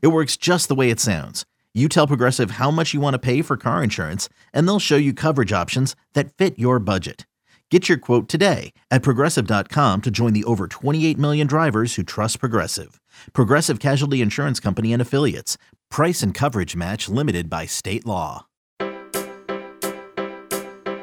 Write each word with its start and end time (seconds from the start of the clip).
It 0.00 0.08
works 0.08 0.36
just 0.36 0.68
the 0.68 0.74
way 0.74 0.90
it 0.90 1.00
sounds. 1.00 1.44
You 1.74 1.88
tell 1.88 2.06
Progressive 2.06 2.52
how 2.52 2.70
much 2.70 2.94
you 2.94 3.00
want 3.00 3.14
to 3.14 3.18
pay 3.18 3.42
for 3.42 3.56
car 3.56 3.82
insurance, 3.82 4.28
and 4.52 4.66
they'll 4.66 4.78
show 4.78 4.96
you 4.96 5.12
coverage 5.12 5.52
options 5.52 5.96
that 6.14 6.32
fit 6.32 6.58
your 6.58 6.78
budget. 6.78 7.26
Get 7.70 7.88
your 7.88 7.98
quote 7.98 8.28
today 8.28 8.72
at 8.90 9.02
progressive.com 9.02 10.02
to 10.02 10.10
join 10.12 10.32
the 10.32 10.44
over 10.44 10.68
28 10.68 11.18
million 11.18 11.48
drivers 11.48 11.96
who 11.96 12.04
trust 12.04 12.38
Progressive. 12.38 13.00
Progressive 13.32 13.80
Casualty 13.80 14.22
Insurance 14.22 14.60
Company 14.60 14.92
and 14.92 15.02
Affiliates. 15.02 15.58
Price 15.90 16.22
and 16.22 16.32
coverage 16.32 16.76
match 16.76 17.08
limited 17.08 17.50
by 17.50 17.66
state 17.66 18.06
law. 18.06 18.46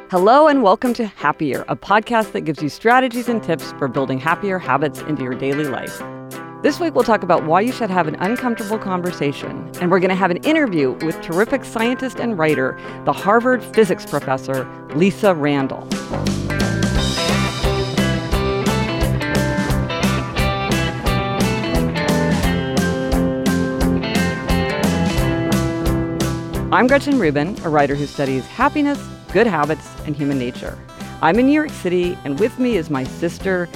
Hello, 0.09 0.47
and 0.47 0.61
welcome 0.61 0.93
to 0.93 1.07
Happier, 1.07 1.65
a 1.67 1.75
podcast 1.75 2.31
that 2.33 2.41
gives 2.41 2.61
you 2.61 2.69
strategies 2.69 3.27
and 3.27 3.43
tips 3.43 3.71
for 3.73 3.87
building 3.89 4.19
happier 4.19 4.59
habits 4.59 5.01
into 5.01 5.23
your 5.23 5.35
daily 5.35 5.65
life. 5.65 6.01
This 6.61 6.79
week, 6.79 6.93
we'll 6.93 7.03
talk 7.03 7.23
about 7.23 7.43
why 7.45 7.61
you 7.61 7.71
should 7.71 7.89
have 7.89 8.07
an 8.07 8.13
uncomfortable 8.19 8.77
conversation, 8.77 9.67
and 9.81 9.89
we're 9.89 9.99
going 9.99 10.09
to 10.09 10.15
have 10.15 10.29
an 10.29 10.37
interview 10.43 10.91
with 11.03 11.19
terrific 11.19 11.65
scientist 11.65 12.19
and 12.19 12.37
writer, 12.37 12.79
the 13.03 13.11
Harvard 13.11 13.63
physics 13.63 14.05
professor, 14.05 14.65
Lisa 14.93 15.33
Randall. 15.33 15.87
I'm 26.71 26.85
Gretchen 26.85 27.17
Rubin, 27.17 27.57
a 27.63 27.69
writer 27.69 27.95
who 27.95 28.05
studies 28.05 28.45
happiness, 28.45 29.03
good 29.33 29.47
habits, 29.47 29.89
and 30.05 30.15
human 30.15 30.37
nature. 30.37 30.77
I'm 31.23 31.39
in 31.39 31.47
New 31.47 31.53
York 31.53 31.71
City, 31.71 32.15
and 32.23 32.39
with 32.39 32.59
me 32.59 32.77
is 32.77 32.91
my 32.91 33.03
sister, 33.03 33.67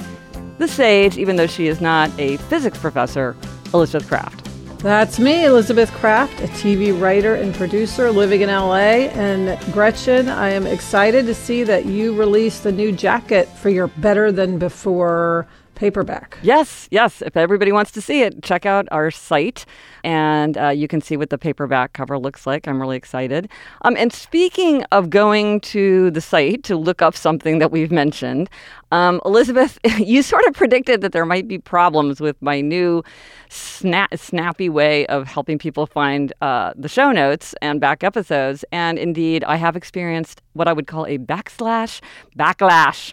the 0.58 0.68
sage, 0.68 1.18
even 1.18 1.36
though 1.36 1.46
she 1.46 1.66
is 1.66 1.80
not 1.80 2.10
a 2.18 2.36
physics 2.36 2.78
professor, 2.78 3.36
Elizabeth 3.74 4.08
Craft. 4.08 4.46
That's 4.78 5.18
me, 5.18 5.44
Elizabeth 5.44 5.90
Craft, 5.92 6.40
a 6.40 6.46
TV 6.48 6.98
writer 6.98 7.34
and 7.34 7.54
producer 7.54 8.12
living 8.12 8.42
in 8.42 8.48
LA. 8.48 9.08
And 9.08 9.58
Gretchen, 9.72 10.28
I 10.28 10.50
am 10.50 10.66
excited 10.66 11.26
to 11.26 11.34
see 11.34 11.64
that 11.64 11.86
you 11.86 12.14
released 12.14 12.62
the 12.62 12.72
new 12.72 12.92
jacket 12.92 13.48
for 13.48 13.68
your 13.70 13.88
Better 13.88 14.30
Than 14.30 14.58
Before 14.58 15.46
paperback. 15.74 16.38
Yes, 16.42 16.88
yes. 16.90 17.22
If 17.22 17.36
everybody 17.36 17.72
wants 17.72 17.90
to 17.92 18.00
see 18.00 18.22
it, 18.22 18.42
check 18.42 18.66
out 18.66 18.86
our 18.90 19.10
site 19.10 19.66
and 20.06 20.56
uh, 20.56 20.68
you 20.68 20.86
can 20.86 21.00
see 21.00 21.16
what 21.16 21.30
the 21.30 21.36
paperback 21.36 21.92
cover 21.92 22.16
looks 22.16 22.46
like. 22.46 22.68
I'm 22.68 22.80
really 22.80 22.96
excited. 22.96 23.50
Um, 23.82 23.96
and 23.96 24.12
speaking 24.12 24.84
of 24.92 25.10
going 25.10 25.60
to 25.62 26.12
the 26.12 26.20
site 26.20 26.62
to 26.62 26.76
look 26.76 27.02
up 27.02 27.16
something 27.16 27.58
that 27.58 27.72
we've 27.72 27.90
mentioned, 27.90 28.48
um, 28.92 29.20
Elizabeth, 29.24 29.80
you 29.98 30.22
sort 30.22 30.44
of 30.46 30.54
predicted 30.54 31.00
that 31.00 31.10
there 31.10 31.26
might 31.26 31.48
be 31.48 31.58
problems 31.58 32.20
with 32.20 32.40
my 32.40 32.60
new 32.60 33.02
snap, 33.48 34.16
snappy 34.16 34.68
way 34.68 35.06
of 35.08 35.26
helping 35.26 35.58
people 35.58 35.88
find 35.88 36.32
uh, 36.40 36.72
the 36.76 36.88
show 36.88 37.10
notes 37.10 37.52
and 37.60 37.80
back 37.80 38.04
episodes. 38.04 38.64
And 38.70 39.00
indeed, 39.00 39.42
I 39.42 39.56
have 39.56 39.74
experienced 39.74 40.40
what 40.52 40.68
I 40.68 40.72
would 40.72 40.86
call 40.86 41.04
a 41.06 41.18
backslash 41.18 42.00
backlash. 42.38 43.12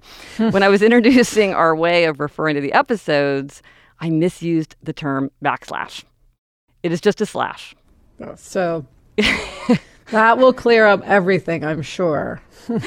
when 0.54 0.62
I 0.62 0.70
was 0.70 0.84
introducing 0.84 1.56
our 1.56 1.76
way 1.76 2.06
of 2.06 2.20
referring 2.20 2.54
to 2.54 2.62
the 2.62 2.74
episodes, 2.74 3.64
I 4.00 4.12
misused 4.12 4.76
the 4.84 4.94
term 4.94 5.32
backslash. 5.44 6.04
It 6.84 6.92
is 6.92 7.02
just 7.02 7.22
a 7.22 7.26
slash. 7.26 7.76
So 8.36 8.86
that 10.12 10.38
will 10.38 10.54
clear 10.54 10.86
up 10.86 11.02
everything, 11.06 11.64
I'm 11.64 11.82
sure. 11.82 12.42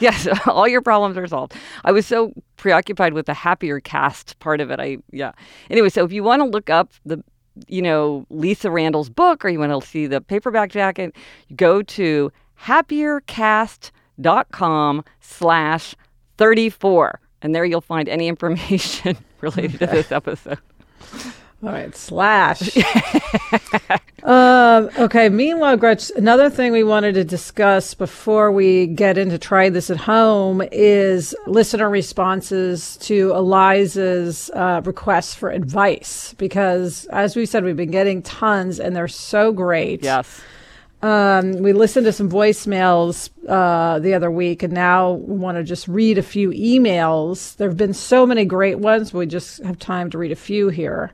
yes, 0.00 0.28
all 0.46 0.68
your 0.68 0.82
problems 0.82 1.16
are 1.16 1.26
solved. 1.26 1.54
I 1.84 1.92
was 1.92 2.06
so 2.06 2.32
preoccupied 2.56 3.12
with 3.12 3.26
the 3.26 3.34
happier 3.34 3.80
cast 3.80 4.38
part 4.38 4.60
of 4.60 4.70
it. 4.70 4.80
I 4.80 4.98
yeah. 5.12 5.32
Anyway, 5.70 5.88
so 5.88 6.04
if 6.04 6.12
you 6.12 6.22
want 6.22 6.40
to 6.40 6.46
look 6.46 6.70
up 6.70 6.92
the 7.04 7.22
you 7.68 7.82
know 7.82 8.26
Lisa 8.30 8.70
Randall's 8.70 9.10
book 9.10 9.44
or 9.44 9.48
you 9.48 9.58
want 9.58 9.80
to 9.80 9.88
see 9.88 10.06
the 10.06 10.20
paperback 10.20 10.70
jacket, 10.70 11.14
go 11.54 11.82
to 11.82 12.32
happiercast.com 12.60 15.04
slash 15.20 15.94
34 16.38 17.20
and 17.42 17.54
there 17.54 17.64
you'll 17.64 17.80
find 17.80 18.08
any 18.08 18.28
information 18.28 19.16
related 19.40 19.78
to 19.80 19.86
this 19.86 20.12
episode. 20.12 20.58
All 21.62 21.70
right, 21.70 21.96
slash. 21.96 22.76
um, 24.22 24.90
okay, 24.98 25.30
meanwhile, 25.30 25.78
Gretch, 25.78 26.10
another 26.14 26.50
thing 26.50 26.70
we 26.70 26.84
wanted 26.84 27.14
to 27.14 27.24
discuss 27.24 27.94
before 27.94 28.52
we 28.52 28.88
get 28.88 29.16
into 29.16 29.38
try 29.38 29.70
this 29.70 29.88
at 29.88 29.96
home 29.96 30.62
is 30.70 31.34
listener 31.46 31.88
responses 31.88 32.98
to 32.98 33.32
Eliza's 33.34 34.50
uh, 34.50 34.82
requests 34.84 35.34
for 35.34 35.50
advice. 35.50 36.34
Because 36.36 37.06
as 37.06 37.34
we 37.34 37.46
said, 37.46 37.64
we've 37.64 37.74
been 37.74 37.90
getting 37.90 38.20
tons 38.20 38.78
and 38.78 38.94
they're 38.94 39.08
so 39.08 39.50
great. 39.50 40.02
Yes. 40.02 40.42
Um, 41.02 41.62
we 41.62 41.72
listened 41.72 42.04
to 42.06 42.12
some 42.12 42.30
voicemails 42.30 43.30
uh, 43.48 43.98
the 43.98 44.14
other 44.14 44.30
week, 44.30 44.62
and 44.62 44.72
now 44.72 45.12
we 45.12 45.36
want 45.36 45.56
to 45.56 45.62
just 45.62 45.86
read 45.88 46.18
a 46.18 46.22
few 46.22 46.50
emails. 46.50 47.56
There 47.56 47.68
have 47.68 47.76
been 47.76 47.94
so 47.94 48.26
many 48.26 48.44
great 48.44 48.78
ones. 48.78 49.14
We 49.14 49.26
just 49.26 49.62
have 49.62 49.78
time 49.78 50.10
to 50.10 50.18
read 50.18 50.32
a 50.32 50.36
few 50.36 50.68
here. 50.68 51.12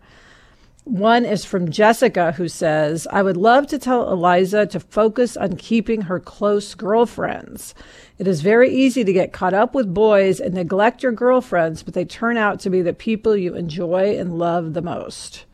One 0.85 1.25
is 1.25 1.45
from 1.45 1.71
Jessica, 1.71 2.33
who 2.33 2.49
says, 2.49 3.07
I 3.09 3.23
would 3.23 3.37
love 3.37 3.69
to 3.69 3.79
tell 3.79 4.13
Eliza 4.13 4.67
to 4.67 4.81
focus 4.81 5.37
on 5.37 5.57
keeping 5.57 6.03
her 6.03 6.19
close 6.19 6.75
girlfriends. 6.75 7.73
It 8.19 8.27
is 8.27 8.41
very 8.41 8.69
easy 8.69 9.05
to 9.05 9.13
get 9.13 9.33
caught 9.33 9.55
up 9.55 9.77
with 9.77 9.95
boys 9.95 10.41
and 10.41 10.55
neglect 10.55 11.01
your 11.01 11.13
girlfriends, 11.13 11.85
but 11.85 11.95
they 11.95 12.05
turn 12.05 12.37
out 12.37 12.59
to 12.61 12.71
be 12.71 12.83
the 12.83 12.93
people 12.93 13.37
you 13.37 13.55
enjoy 13.55 14.19
and 14.19 14.39
love 14.39 14.75
the 14.75 14.83
most. 14.83 15.45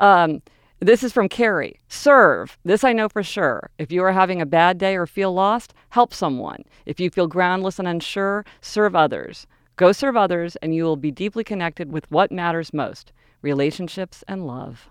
Um, 0.00 0.40
this 0.80 1.04
is 1.04 1.12
from 1.12 1.28
Carrie. 1.28 1.78
Serve. 1.88 2.56
This 2.64 2.82
I 2.82 2.94
know 2.94 3.10
for 3.10 3.22
sure. 3.22 3.68
If 3.76 3.92
you 3.92 4.02
are 4.04 4.12
having 4.12 4.40
a 4.40 4.46
bad 4.46 4.78
day 4.78 4.96
or 4.96 5.06
feel 5.06 5.34
lost, 5.34 5.74
help 5.90 6.14
someone. 6.14 6.64
If 6.86 6.98
you 6.98 7.10
feel 7.10 7.26
groundless 7.26 7.78
and 7.78 7.86
unsure, 7.86 8.46
serve 8.62 8.96
others. 8.96 9.46
Go 9.76 9.92
serve 9.92 10.16
others, 10.16 10.56
and 10.56 10.74
you 10.74 10.84
will 10.84 10.96
be 10.96 11.10
deeply 11.10 11.44
connected 11.44 11.92
with 11.92 12.10
what 12.10 12.32
matters 12.32 12.72
most 12.72 13.12
relationships, 13.42 14.24
and 14.26 14.46
love. 14.46 14.88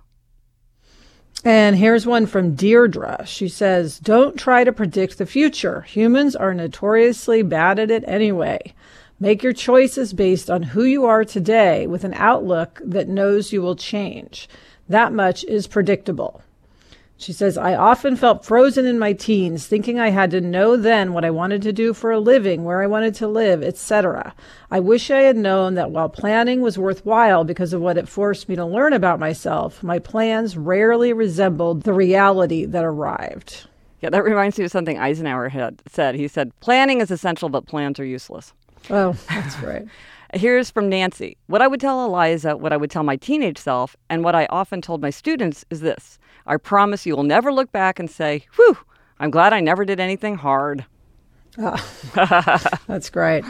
And 1.43 1.75
here's 1.75 2.07
one 2.07 2.25
from 2.25 2.55
Deirdre. 2.55 3.23
She 3.25 3.47
says, 3.47 3.99
Don't 3.99 4.37
try 4.37 4.63
to 4.63 4.73
predict 4.73 5.17
the 5.17 5.25
future. 5.25 5.81
Humans 5.81 6.35
are 6.35 6.53
notoriously 6.53 7.43
bad 7.43 7.77
at 7.77 7.91
it 7.91 8.03
anyway. 8.07 8.73
Make 9.19 9.43
your 9.43 9.53
choices 9.53 10.13
based 10.13 10.49
on 10.49 10.63
who 10.63 10.83
you 10.83 11.05
are 11.05 11.23
today 11.23 11.87
with 11.87 12.03
an 12.03 12.15
outlook 12.15 12.81
that 12.83 13.07
knows 13.07 13.53
you 13.53 13.61
will 13.61 13.75
change. 13.75 14.49
That 14.89 15.13
much 15.13 15.43
is 15.45 15.67
predictable. 15.67 16.41
She 17.17 17.31
says, 17.31 17.57
I 17.57 17.75
often 17.75 18.17
felt 18.17 18.43
frozen 18.43 18.85
in 18.85 18.99
my 18.99 19.13
teens, 19.13 19.67
thinking 19.67 19.99
I 19.99 20.09
had 20.09 20.31
to 20.31 20.41
know 20.41 20.75
then 20.75 21.13
what 21.13 21.23
I 21.23 21.31
wanted 21.31 21.61
to 21.61 21.71
do 21.71 21.93
for 21.93 22.11
a 22.11 22.19
living, 22.19 22.65
where 22.65 22.81
I 22.81 22.87
wanted 22.87 23.15
to 23.15 23.27
live, 23.27 23.63
etc. 23.63 24.33
I 24.69 24.81
wish 24.81 25.09
I 25.09 25.21
had 25.21 25.37
known 25.37 25.75
that 25.75 25.91
while 25.91 26.09
planning 26.09 26.61
was 26.61 26.77
worthwhile 26.77 27.45
because 27.45 27.71
of 27.71 27.81
what 27.81 27.97
it 27.97 28.09
forced 28.09 28.49
me 28.49 28.57
to 28.57 28.65
learn 28.65 28.91
about 28.91 29.19
myself, 29.19 29.81
my 29.81 29.97
plans 29.97 30.57
rarely 30.57 31.13
resembled 31.13 31.83
the 31.83 31.93
reality 31.93 32.65
that 32.65 32.83
arrived. 32.83 33.67
Yeah, 34.01 34.09
that 34.09 34.23
reminds 34.25 34.57
me 34.57 34.65
of 34.65 34.71
something 34.71 34.99
Eisenhower 34.99 35.49
had 35.49 35.81
said. 35.87 36.15
He 36.15 36.27
said, 36.27 36.51
Planning 36.59 36.99
is 36.99 37.11
essential, 37.11 37.47
but 37.47 37.65
plans 37.65 37.97
are 37.97 38.05
useless. 38.05 38.53
Oh, 38.89 39.15
that's 39.29 39.57
right. 39.61 39.87
Here's 40.33 40.69
from 40.69 40.89
Nancy. 40.89 41.37
What 41.47 41.61
I 41.61 41.67
would 41.67 41.79
tell 41.79 42.03
Eliza, 42.03 42.57
what 42.57 42.73
I 42.73 42.77
would 42.77 42.91
tell 42.91 43.03
my 43.03 43.15
teenage 43.15 43.57
self, 43.57 43.95
and 44.09 44.21
what 44.21 44.35
I 44.35 44.47
often 44.49 44.81
told 44.81 45.01
my 45.01 45.09
students 45.09 45.63
is 45.69 45.79
this 45.79 46.19
I 46.45 46.57
promise 46.57 47.05
you 47.05 47.15
will 47.15 47.23
never 47.23 47.51
look 47.51 47.71
back 47.71 47.99
and 47.99 48.09
say, 48.09 48.45
whew, 48.55 48.77
I'm 49.19 49.31
glad 49.31 49.53
I 49.53 49.61
never 49.61 49.85
did 49.85 49.99
anything 49.99 50.35
hard. 50.35 50.85
Oh, 51.57 52.69
that's 52.87 53.09
great. 53.09 53.43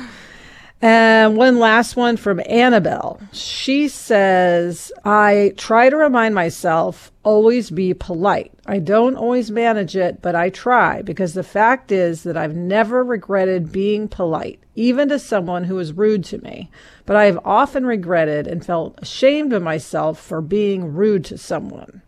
And 0.82 1.38
one 1.38 1.58
last 1.58 1.96
one 1.96 2.18
from 2.18 2.42
Annabelle. 2.48 3.20
She 3.32 3.88
says, 3.88 4.92
I 5.04 5.54
try 5.58 5.90
to 5.90 5.96
remind 5.96 6.36
myself 6.36 7.12
always 7.24 7.72
be 7.72 7.94
polite. 7.94 8.52
I 8.68 8.80
don't 8.80 9.16
always 9.16 9.50
manage 9.50 9.96
it, 9.96 10.22
but 10.22 10.36
I 10.36 10.50
try 10.50 11.02
because 11.02 11.34
the 11.34 11.44
fact 11.44 11.92
is 11.92 12.24
that 12.24 12.38
I've 12.38 12.56
never 12.56 13.04
regretted 13.04 13.72
being 13.72 14.08
polite, 14.08 14.60
even 14.76 15.10
to 15.10 15.18
someone 15.18 15.64
who 15.64 15.76
was 15.76 15.94
rude 15.94 16.24
to 16.26 16.38
me. 16.40 16.70
But 17.06 17.16
I 17.16 17.26
have 17.26 17.40
often 17.46 17.86
regretted 17.86 18.46
and 18.46 18.66
felt 18.66 19.00
ashamed 19.02 19.54
of 19.54 19.64
myself 19.64 20.20
for 20.20 20.42
being 20.42 20.94
rude 20.94 21.26
to 21.26 21.38
someone. 21.38 22.02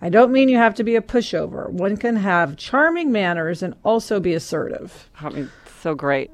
I 0.00 0.08
don't 0.08 0.30
mean 0.30 0.48
you 0.48 0.58
have 0.58 0.74
to 0.76 0.84
be 0.84 0.94
a 0.94 1.02
pushover. 1.02 1.68
One 1.70 1.96
can 1.96 2.16
have 2.16 2.56
charming 2.56 3.10
manners 3.10 3.62
and 3.62 3.74
also 3.84 4.20
be 4.20 4.34
assertive. 4.34 5.10
I 5.20 5.30
mean, 5.30 5.50
so 5.80 5.94
great. 5.94 6.30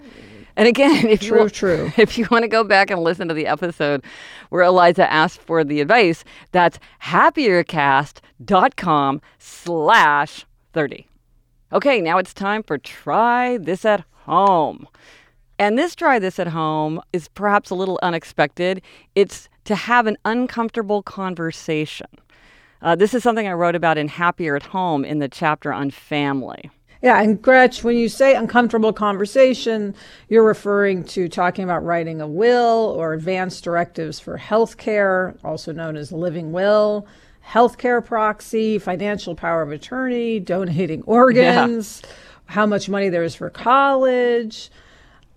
And 0.56 0.68
again, 0.68 1.06
if 1.06 1.20
true, 1.20 1.44
you 1.44 1.48
true. 1.48 1.92
if 1.98 2.18
you 2.18 2.26
want 2.30 2.42
to 2.42 2.48
go 2.48 2.62
back 2.62 2.90
and 2.90 3.02
listen 3.02 3.28
to 3.28 3.34
the 3.34 3.46
episode 3.46 4.04
where 4.50 4.62
Eliza 4.62 5.10
asked 5.10 5.40
for 5.40 5.64
the 5.64 5.80
advice, 5.80 6.24
that's 6.52 6.78
happiercast.com 7.02 9.22
slash 9.38 10.46
30. 10.72 11.08
Okay, 11.72 12.00
now 12.00 12.18
it's 12.18 12.34
time 12.34 12.62
for 12.62 12.78
try 12.78 13.58
this 13.58 13.84
at 13.84 14.04
home. 14.10 14.86
And 15.58 15.78
this 15.78 15.94
try 15.94 16.18
this 16.18 16.38
at 16.38 16.48
home 16.48 17.00
is 17.12 17.28
perhaps 17.28 17.70
a 17.70 17.74
little 17.74 17.98
unexpected. 18.02 18.82
It's 19.14 19.48
to 19.64 19.74
have 19.74 20.06
an 20.06 20.16
uncomfortable 20.24 21.02
conversation. 21.02 22.06
Uh, 22.84 22.94
this 22.94 23.14
is 23.14 23.22
something 23.22 23.48
I 23.48 23.52
wrote 23.54 23.74
about 23.74 23.96
in 23.96 24.08
Happier 24.08 24.56
at 24.56 24.62
Home 24.64 25.06
in 25.06 25.18
the 25.18 25.28
chapter 25.28 25.72
on 25.72 25.90
family. 25.90 26.70
Yeah, 27.02 27.22
and 27.22 27.40
Gretch, 27.40 27.82
when 27.82 27.96
you 27.96 28.10
say 28.10 28.34
uncomfortable 28.34 28.92
conversation, 28.92 29.94
you're 30.28 30.44
referring 30.44 31.04
to 31.04 31.26
talking 31.26 31.64
about 31.64 31.82
writing 31.82 32.20
a 32.20 32.26
will 32.26 32.94
or 32.94 33.14
advanced 33.14 33.64
directives 33.64 34.20
for 34.20 34.36
healthcare, 34.36 35.34
also 35.42 35.72
known 35.72 35.96
as 35.96 36.12
living 36.12 36.52
will, 36.52 37.06
healthcare 37.46 38.04
proxy, 38.04 38.78
financial 38.78 39.34
power 39.34 39.62
of 39.62 39.72
attorney, 39.72 40.38
donating 40.38 41.02
organs, 41.06 42.02
yeah. 42.04 42.10
how 42.44 42.66
much 42.66 42.90
money 42.90 43.08
there 43.08 43.24
is 43.24 43.34
for 43.34 43.48
college, 43.48 44.70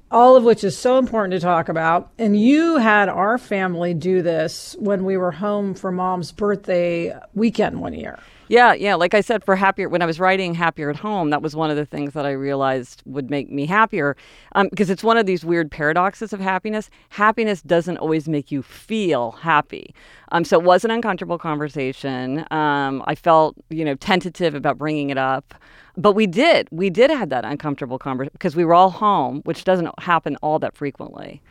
all 0.09 0.35
of 0.35 0.43
which 0.43 0.63
is 0.63 0.77
so 0.77 0.97
important 0.97 1.33
to 1.33 1.39
talk 1.39 1.69
about. 1.69 2.11
And 2.17 2.39
you 2.39 2.77
had 2.77 3.09
our 3.09 3.37
family 3.37 3.93
do 3.93 4.21
this 4.21 4.75
when 4.79 5.05
we 5.05 5.17
were 5.17 5.31
home 5.31 5.73
for 5.73 5.91
mom's 5.91 6.31
birthday 6.31 7.17
weekend 7.33 7.81
one 7.81 7.93
year. 7.93 8.19
Yeah, 8.49 8.73
yeah. 8.73 8.95
Like 8.95 9.13
I 9.13 9.19
said, 9.19 9.43
for 9.43 9.57
happier, 9.57 9.89
when 9.89 10.01
I 10.01 10.05
was 10.05 10.19
writing 10.21 10.53
Happier 10.53 10.89
at 10.89 10.95
Home, 10.97 11.31
that 11.31 11.41
was 11.41 11.55
one 11.55 11.69
of 11.69 11.75
the 11.75 11.85
things 11.85 12.13
that 12.13 12.25
I 12.25 12.31
realized 12.31 13.03
would 13.05 13.29
make 13.29 13.49
me 13.49 13.65
happier. 13.65 14.15
Um, 14.53 14.69
because 14.69 14.89
it's 14.89 15.03
one 15.03 15.17
of 15.17 15.25
these 15.25 15.43
weird 15.43 15.69
paradoxes 15.69 16.31
of 16.31 16.39
happiness. 16.39 16.89
Happiness 17.09 17.61
doesn't 17.61 17.97
always 17.97 18.29
make 18.29 18.49
you 18.49 18.61
feel 18.63 19.31
happy. 19.31 19.93
Um, 20.31 20.45
so 20.45 20.57
it 20.59 20.63
was 20.63 20.85
an 20.85 20.91
uncomfortable 20.91 21.37
conversation. 21.37 22.45
Um, 22.51 23.03
I 23.05 23.15
felt, 23.15 23.55
you 23.69 23.83
know, 23.83 23.95
tentative 23.95 24.55
about 24.55 24.77
bringing 24.77 25.09
it 25.09 25.17
up. 25.17 25.53
But 25.97 26.13
we 26.13 26.25
did. 26.25 26.69
We 26.71 26.89
did 26.89 27.09
have 27.09 27.29
that 27.29 27.43
uncomfortable 27.43 27.99
conversation 27.99 28.31
because 28.33 28.55
we 28.55 28.63
were 28.63 28.73
all 28.73 28.91
home, 28.91 29.41
which 29.43 29.65
doesn't 29.65 29.89
happen 29.99 30.37
all 30.41 30.59
that 30.59 30.75
frequently. 30.77 31.41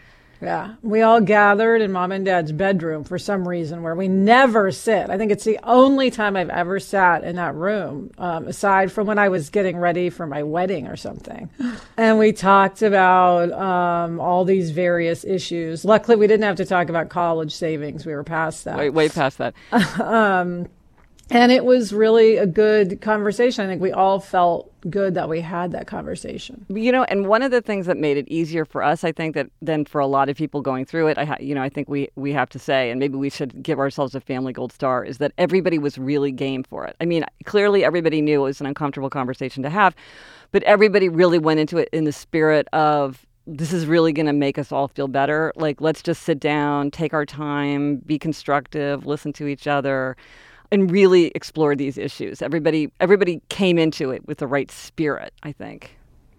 Yeah, 0.40 0.74
we 0.82 1.02
all 1.02 1.20
gathered 1.20 1.80
in 1.80 1.92
mom 1.92 2.12
and 2.12 2.24
dad's 2.24 2.52
bedroom 2.52 3.04
for 3.04 3.18
some 3.18 3.48
reason 3.48 3.82
where 3.82 3.94
we 3.94 4.08
never 4.08 4.70
sit. 4.70 5.10
I 5.10 5.18
think 5.18 5.32
it's 5.32 5.44
the 5.44 5.58
only 5.62 6.10
time 6.10 6.36
I've 6.36 6.50
ever 6.50 6.78
sat 6.78 7.24
in 7.24 7.36
that 7.36 7.54
room, 7.54 8.10
um, 8.18 8.46
aside 8.46 8.92
from 8.92 9.06
when 9.06 9.18
I 9.18 9.28
was 9.28 9.50
getting 9.50 9.76
ready 9.76 10.10
for 10.10 10.26
my 10.26 10.42
wedding 10.42 10.86
or 10.86 10.96
something. 10.96 11.50
And 11.98 12.18
we 12.18 12.32
talked 12.32 12.82
about 12.82 13.50
um, 13.52 14.20
all 14.20 14.44
these 14.44 14.70
various 14.70 15.24
issues. 15.24 15.82
Luckily, 15.82 16.16
we 16.16 16.26
didn't 16.26 16.44
have 16.44 16.56
to 16.56 16.66
talk 16.66 16.90
about 16.90 17.08
college 17.08 17.54
savings. 17.54 18.04
We 18.04 18.14
were 18.14 18.22
past 18.22 18.64
that. 18.64 18.76
Way, 18.76 18.90
way 18.90 19.08
past 19.08 19.38
that. 19.38 19.54
um, 20.00 20.66
and 21.30 21.50
it 21.50 21.64
was 21.64 21.92
really 21.92 22.36
a 22.36 22.46
good 22.46 23.00
conversation. 23.00 23.64
I 23.64 23.68
think 23.68 23.82
we 23.82 23.90
all 23.90 24.20
felt 24.20 24.72
good 24.88 25.14
that 25.14 25.28
we 25.28 25.40
had 25.40 25.72
that 25.72 25.88
conversation. 25.88 26.64
You 26.68 26.92
know, 26.92 27.02
and 27.04 27.26
one 27.26 27.42
of 27.42 27.50
the 27.50 27.60
things 27.60 27.86
that 27.86 27.96
made 27.96 28.16
it 28.16 28.28
easier 28.28 28.64
for 28.64 28.82
us, 28.82 29.02
I 29.02 29.10
think, 29.10 29.34
that 29.34 29.48
than 29.60 29.84
for 29.84 30.00
a 30.00 30.06
lot 30.06 30.28
of 30.28 30.36
people 30.36 30.60
going 30.60 30.84
through 30.84 31.08
it, 31.08 31.18
I 31.18 31.36
you 31.40 31.54
know, 31.54 31.62
I 31.62 31.68
think 31.68 31.88
we 31.88 32.08
we 32.14 32.32
have 32.32 32.48
to 32.50 32.58
say, 32.60 32.90
and 32.90 33.00
maybe 33.00 33.16
we 33.16 33.28
should 33.28 33.62
give 33.62 33.80
ourselves 33.80 34.14
a 34.14 34.20
family 34.20 34.52
gold 34.52 34.72
star, 34.72 35.04
is 35.04 35.18
that 35.18 35.32
everybody 35.36 35.78
was 35.78 35.98
really 35.98 36.30
game 36.30 36.62
for 36.62 36.84
it. 36.86 36.94
I 37.00 37.04
mean, 37.06 37.24
clearly 37.44 37.84
everybody 37.84 38.22
knew 38.22 38.40
it 38.40 38.44
was 38.44 38.60
an 38.60 38.66
uncomfortable 38.66 39.10
conversation 39.10 39.64
to 39.64 39.70
have, 39.70 39.96
but 40.52 40.62
everybody 40.62 41.08
really 41.08 41.38
went 41.38 41.58
into 41.58 41.78
it 41.78 41.88
in 41.92 42.04
the 42.04 42.12
spirit 42.12 42.68
of 42.72 43.26
this 43.48 43.72
is 43.72 43.86
really 43.86 44.12
going 44.12 44.26
to 44.26 44.32
make 44.32 44.58
us 44.58 44.72
all 44.72 44.88
feel 44.88 45.06
better. 45.06 45.52
Like, 45.54 45.80
let's 45.80 46.02
just 46.02 46.24
sit 46.24 46.40
down, 46.40 46.90
take 46.90 47.14
our 47.14 47.24
time, 47.24 47.98
be 47.98 48.18
constructive, 48.18 49.06
listen 49.06 49.32
to 49.34 49.46
each 49.46 49.68
other 49.68 50.16
and 50.70 50.90
really 50.90 51.26
explore 51.34 51.74
these 51.76 51.98
issues. 51.98 52.42
Everybody 52.42 52.90
everybody 53.00 53.40
came 53.48 53.78
into 53.78 54.10
it 54.10 54.26
with 54.26 54.38
the 54.38 54.46
right 54.46 54.70
spirit, 54.70 55.32
I 55.42 55.52
think. 55.52 55.96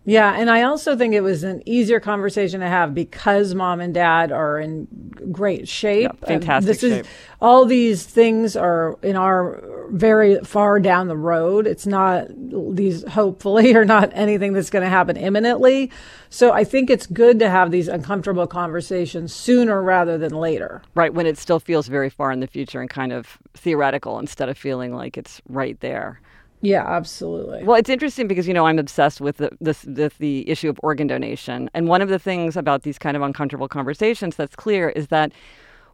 Yeah, 0.07 0.35
and 0.37 0.49
I 0.49 0.61
also 0.61 0.95
think 0.95 1.13
it 1.13 1.19
was 1.19 1.43
an 1.43 1.61
easier 1.65 1.99
conversation 1.99 2.61
to 2.61 2.67
have 2.69 2.95
because 2.95 3.53
mom 3.53 3.81
and 3.81 3.93
dad 3.93 4.31
are 4.31 4.57
in 4.57 4.87
great 5.33 5.67
shape. 5.67 6.03
Yeah, 6.21 6.27
fantastic 6.27 6.79
this 6.79 6.79
shape. 6.79 7.05
Is, 7.05 7.11
all 7.41 7.65
these 7.65 8.05
things 8.05 8.55
are 8.55 8.97
in 9.03 9.17
our 9.17 9.61
very 9.89 10.39
far 10.45 10.79
down 10.79 11.09
the 11.09 11.17
road. 11.17 11.67
It's 11.67 11.85
not 11.85 12.27
these 12.29 13.03
hopefully 13.03 13.75
are 13.75 13.83
not 13.83 14.09
anything 14.13 14.53
that's 14.53 14.69
going 14.69 14.83
to 14.83 14.89
happen 14.89 15.17
imminently. 15.17 15.91
So 16.29 16.53
I 16.53 16.63
think 16.63 16.89
it's 16.89 17.05
good 17.05 17.37
to 17.39 17.49
have 17.49 17.71
these 17.71 17.89
uncomfortable 17.89 18.47
conversations 18.47 19.33
sooner 19.33 19.81
rather 19.83 20.17
than 20.17 20.31
later. 20.31 20.83
Right, 20.95 21.13
when 21.13 21.25
it 21.25 21.37
still 21.37 21.59
feels 21.59 21.89
very 21.89 22.09
far 22.09 22.31
in 22.31 22.39
the 22.39 22.47
future 22.47 22.79
and 22.79 22.89
kind 22.89 23.11
of 23.11 23.37
theoretical 23.55 24.19
instead 24.19 24.47
of 24.47 24.57
feeling 24.57 24.95
like 24.95 25.17
it's 25.17 25.41
right 25.49 25.77
there. 25.81 26.21
Yeah, 26.61 26.85
absolutely. 26.87 27.63
Well, 27.63 27.77
it's 27.77 27.89
interesting 27.89 28.27
because 28.27 28.47
you 28.47 28.53
know 28.53 28.65
I'm 28.65 28.79
obsessed 28.79 29.21
with 29.21 29.37
the 29.37 29.51
this, 29.61 29.85
the 30.19 30.49
issue 30.49 30.69
of 30.69 30.79
organ 30.81 31.07
donation, 31.07 31.69
and 31.73 31.87
one 31.87 32.01
of 32.01 32.09
the 32.09 32.19
things 32.19 32.57
about 32.57 32.83
these 32.83 32.97
kind 32.97 33.15
of 33.15 33.23
uncomfortable 33.23 33.67
conversations 33.67 34.35
that's 34.35 34.55
clear 34.55 34.89
is 34.89 35.07
that 35.07 35.31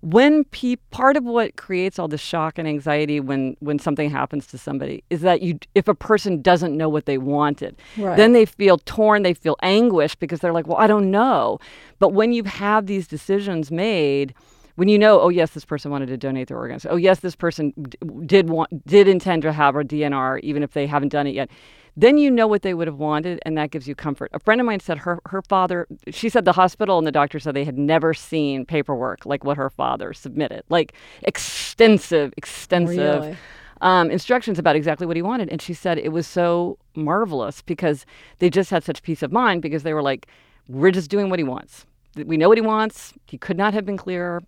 when 0.03 0.43
pe- 0.45 0.75
part 0.91 1.15
of 1.15 1.23
what 1.23 1.55
creates 1.55 1.97
all 1.97 2.09
the 2.09 2.17
shock 2.17 2.57
and 2.57 2.67
anxiety 2.67 3.21
when 3.21 3.55
when 3.61 3.79
something 3.79 4.09
happens 4.09 4.45
to 4.47 4.57
somebody 4.57 5.01
is 5.09 5.21
that 5.21 5.41
you 5.41 5.57
if 5.75 5.87
a 5.87 5.95
person 5.95 6.41
doesn't 6.41 6.75
know 6.75 6.89
what 6.89 7.05
they 7.05 7.17
wanted, 7.17 7.75
right. 7.97 8.17
then 8.17 8.33
they 8.33 8.45
feel 8.45 8.77
torn, 8.77 9.23
they 9.23 9.33
feel 9.33 9.55
anguish 9.61 10.15
because 10.15 10.39
they're 10.41 10.53
like, 10.53 10.67
well, 10.67 10.77
I 10.77 10.87
don't 10.87 11.09
know. 11.09 11.57
But 11.99 12.09
when 12.09 12.33
you 12.33 12.43
have 12.43 12.85
these 12.85 13.07
decisions 13.07 13.71
made 13.71 14.33
when 14.75 14.87
you 14.87 14.97
know, 14.97 15.21
oh 15.21 15.29
yes, 15.29 15.51
this 15.51 15.65
person 15.65 15.91
wanted 15.91 16.07
to 16.07 16.17
donate 16.17 16.47
their 16.47 16.57
organs. 16.57 16.85
Oh 16.89 16.95
yes, 16.95 17.19
this 17.19 17.35
person 17.35 17.73
d- 17.77 17.97
did 18.25 18.49
want 18.49 18.85
did 18.85 19.07
intend 19.07 19.41
to 19.43 19.53
have 19.53 19.75
a 19.75 19.83
DNR, 19.83 20.39
even 20.41 20.63
if 20.63 20.73
they 20.73 20.87
haven't 20.87 21.09
done 21.09 21.27
it 21.27 21.35
yet. 21.35 21.49
Then 21.95 22.17
you 22.17 22.31
know 22.31 22.47
what 22.47 22.63
they 22.63 22.73
would 22.73 22.87
have 22.87 22.97
wanted, 22.97 23.39
and 23.45 23.55
that 23.55 23.69
gives 23.69 23.87
you 23.87 23.93
comfort. 23.93 24.31
A 24.33 24.39
friend 24.39 24.59
of 24.59 24.65
mine 24.65 24.79
said 24.79 24.97
her 24.99 25.19
her 25.27 25.43
father. 25.43 25.87
She 26.09 26.27
said 26.27 26.45
the 26.45 26.53
hospital 26.53 26.97
and 26.97 27.05
the 27.05 27.11
doctor 27.11 27.39
said 27.39 27.53
they 27.53 27.65
had 27.65 27.77
never 27.77 28.13
seen 28.13 28.65
paperwork 28.65 29.25
like 29.25 29.43
what 29.43 29.57
her 29.57 29.69
father 29.69 30.13
submitted, 30.13 30.63
like 30.69 30.93
extensive, 31.21 32.33
extensive. 32.37 33.23
Really? 33.23 33.37
Um, 33.81 34.09
instructions 34.11 34.59
about 34.59 34.77
exactly 34.77 35.05
what 35.05 35.17
he 35.17 35.21
wanted. 35.21 35.49
And 35.49 35.61
she 35.61 35.73
said 35.73 35.97
it 35.97 36.13
was 36.13 36.25
so 36.25 36.77
marvelous 36.95 37.61
because 37.61 38.05
they 38.39 38.49
just 38.49 38.69
had 38.69 38.81
such 38.81 39.03
peace 39.03 39.21
of 39.21 39.29
mind 39.29 39.61
because 39.61 39.83
they 39.83 39.93
were 39.93 40.01
like, 40.01 40.27
we're 40.69 40.91
just 40.91 41.11
doing 41.11 41.29
what 41.29 41.37
he 41.37 41.43
wants. 41.43 41.85
We 42.15 42.37
know 42.37 42.47
what 42.47 42.57
he 42.57 42.61
wants. 42.61 43.13
He 43.25 43.37
could 43.37 43.57
not 43.57 43.73
have 43.73 43.85
been 43.85 43.97
clearer 43.97 44.41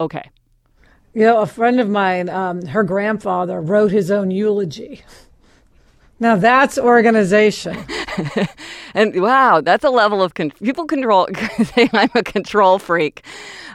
okay. 0.00 0.30
You 1.14 1.22
know, 1.22 1.40
a 1.40 1.46
friend 1.46 1.78
of 1.78 1.88
mine, 1.88 2.28
um, 2.28 2.66
her 2.66 2.82
grandfather 2.82 3.60
wrote 3.60 3.92
his 3.92 4.10
own 4.10 4.30
eulogy. 4.30 5.02
Now 6.20 6.36
that's 6.36 6.78
organization. 6.78 7.76
and 8.94 9.20
wow, 9.20 9.60
that's 9.60 9.84
a 9.84 9.90
level 9.90 10.22
of 10.22 10.34
con- 10.34 10.52
people 10.62 10.86
control. 10.86 11.28
say 11.74 11.88
I'm 11.92 12.10
a 12.14 12.22
control 12.22 12.78
freak. 12.78 13.24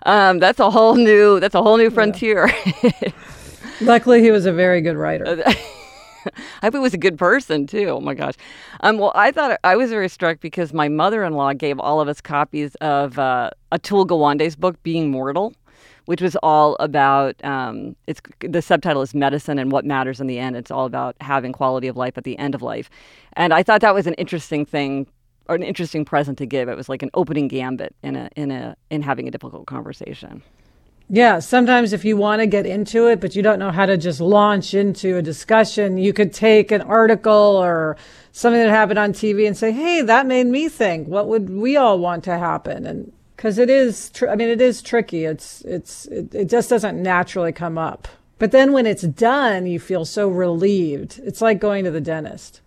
Um, 0.06 0.39
that's 0.39 0.60
a 0.60 0.70
whole 0.70 0.96
new. 0.96 1.39
That's 1.39 1.56
a 1.56 1.62
whole 1.62 1.77
new 1.77 1.89
frontier. 1.89 2.51
Yeah. 2.82 2.91
Luckily, 3.82 4.22
he 4.22 4.32
was 4.32 4.46
a 4.46 4.51
very 4.51 4.82
good 4.82 4.98
writer. 4.98 5.44
I 5.46 6.65
hope 6.65 6.74
he 6.74 6.79
was 6.79 6.94
a 6.94 6.98
good 6.98 7.18
person 7.18 7.68
too. 7.68 7.89
Oh 7.89 8.00
my 8.00 8.13
gosh. 8.13 8.34
Um, 8.82 8.98
well, 8.98 9.12
I 9.15 9.32
thought 9.32 9.60
I 9.63 9.75
was 9.75 9.89
very 9.89 10.10
struck 10.10 10.39
because 10.39 10.74
my 10.74 10.89
mother-in-law 10.89 11.53
gave 11.53 11.79
all 11.79 12.01
of 12.01 12.08
us 12.08 12.20
copies 12.20 12.75
of 12.75 13.18
uh, 13.18 13.51
Atul 13.72 14.06
Gawande's 14.06 14.56
book, 14.56 14.82
Being 14.84 15.12
Mortal, 15.12 15.53
which 16.09 16.23
was 16.23 16.35
all 16.41 16.75
about. 16.79 17.35
Um, 17.45 17.95
it's 18.07 18.19
the 18.39 18.63
subtitle 18.63 19.03
is 19.03 19.13
Medicine 19.13 19.59
and 19.59 19.71
What 19.71 19.85
Matters 19.85 20.19
in 20.19 20.25
the 20.25 20.39
End. 20.39 20.55
It's 20.55 20.71
all 20.71 20.87
about 20.87 21.15
having 21.21 21.53
quality 21.53 21.87
of 21.87 21.95
life 21.95 22.17
at 22.17 22.23
the 22.23 22.35
end 22.39 22.55
of 22.55 22.63
life, 22.63 22.89
and 23.33 23.53
I 23.53 23.61
thought 23.61 23.81
that 23.81 23.93
was 23.93 24.07
an 24.07 24.15
interesting 24.15 24.65
thing 24.65 25.05
or 25.47 25.53
an 25.53 25.61
interesting 25.61 26.05
present 26.05 26.39
to 26.39 26.47
give. 26.47 26.67
It 26.67 26.75
was 26.75 26.89
like 26.89 27.03
an 27.03 27.11
opening 27.13 27.47
gambit 27.47 27.95
in 28.01 28.15
a 28.15 28.27
in 28.35 28.49
a 28.49 28.75
in 28.89 29.03
having 29.03 29.27
a 29.27 29.31
difficult 29.31 29.67
conversation. 29.67 30.41
Yeah, 31.09 31.37
sometimes 31.37 31.93
if 31.93 32.03
you 32.03 32.17
want 32.17 32.41
to 32.41 32.47
get 32.47 32.65
into 32.65 33.05
it, 33.05 33.21
but 33.21 33.35
you 33.35 33.43
don't 33.43 33.59
know 33.59 33.69
how 33.69 33.85
to 33.85 33.95
just 33.95 34.19
launch 34.19 34.73
into 34.73 35.17
a 35.17 35.21
discussion, 35.21 35.99
you 35.99 36.11
could 36.11 36.33
take 36.33 36.71
an 36.71 36.81
article 36.81 37.55
or 37.55 37.97
something 38.31 38.59
that 38.59 38.69
happened 38.69 38.97
on 38.97 39.13
TV 39.13 39.45
and 39.45 39.55
say, 39.55 39.71
"Hey, 39.71 40.01
that 40.01 40.25
made 40.25 40.47
me 40.47 40.69
think. 40.69 41.07
What 41.07 41.27
would 41.27 41.51
we 41.51 41.77
all 41.77 41.99
want 41.99 42.23
to 42.23 42.39
happen?" 42.39 42.87
And 42.87 43.11
because 43.39 43.58
it 43.58 43.69
is, 43.69 44.10
tr- 44.10 44.27
I 44.27 44.36
mean, 44.36 44.50
it 44.50 44.60
is 44.60 44.81
tricky. 44.81 45.24
It's 45.24 45.62
it's 45.62 46.08
it, 46.08 46.36
it 46.36 46.50
just 46.50 46.69
doesn't 46.69 47.01
naturally 47.01 47.53
come 47.53 47.77
up. 47.77 48.05
But 48.38 48.51
then 48.51 48.74
when 48.74 48.86
it's 48.86 49.03
done, 49.03 49.65
you 49.65 49.79
feel 49.79 50.03
so 50.03 50.27
relieved. 50.27 51.22
It's 51.24 51.41
like 51.41 51.58
going 51.62 51.86
to 51.86 51.91
the 51.91 52.01
dentist. 52.01 52.60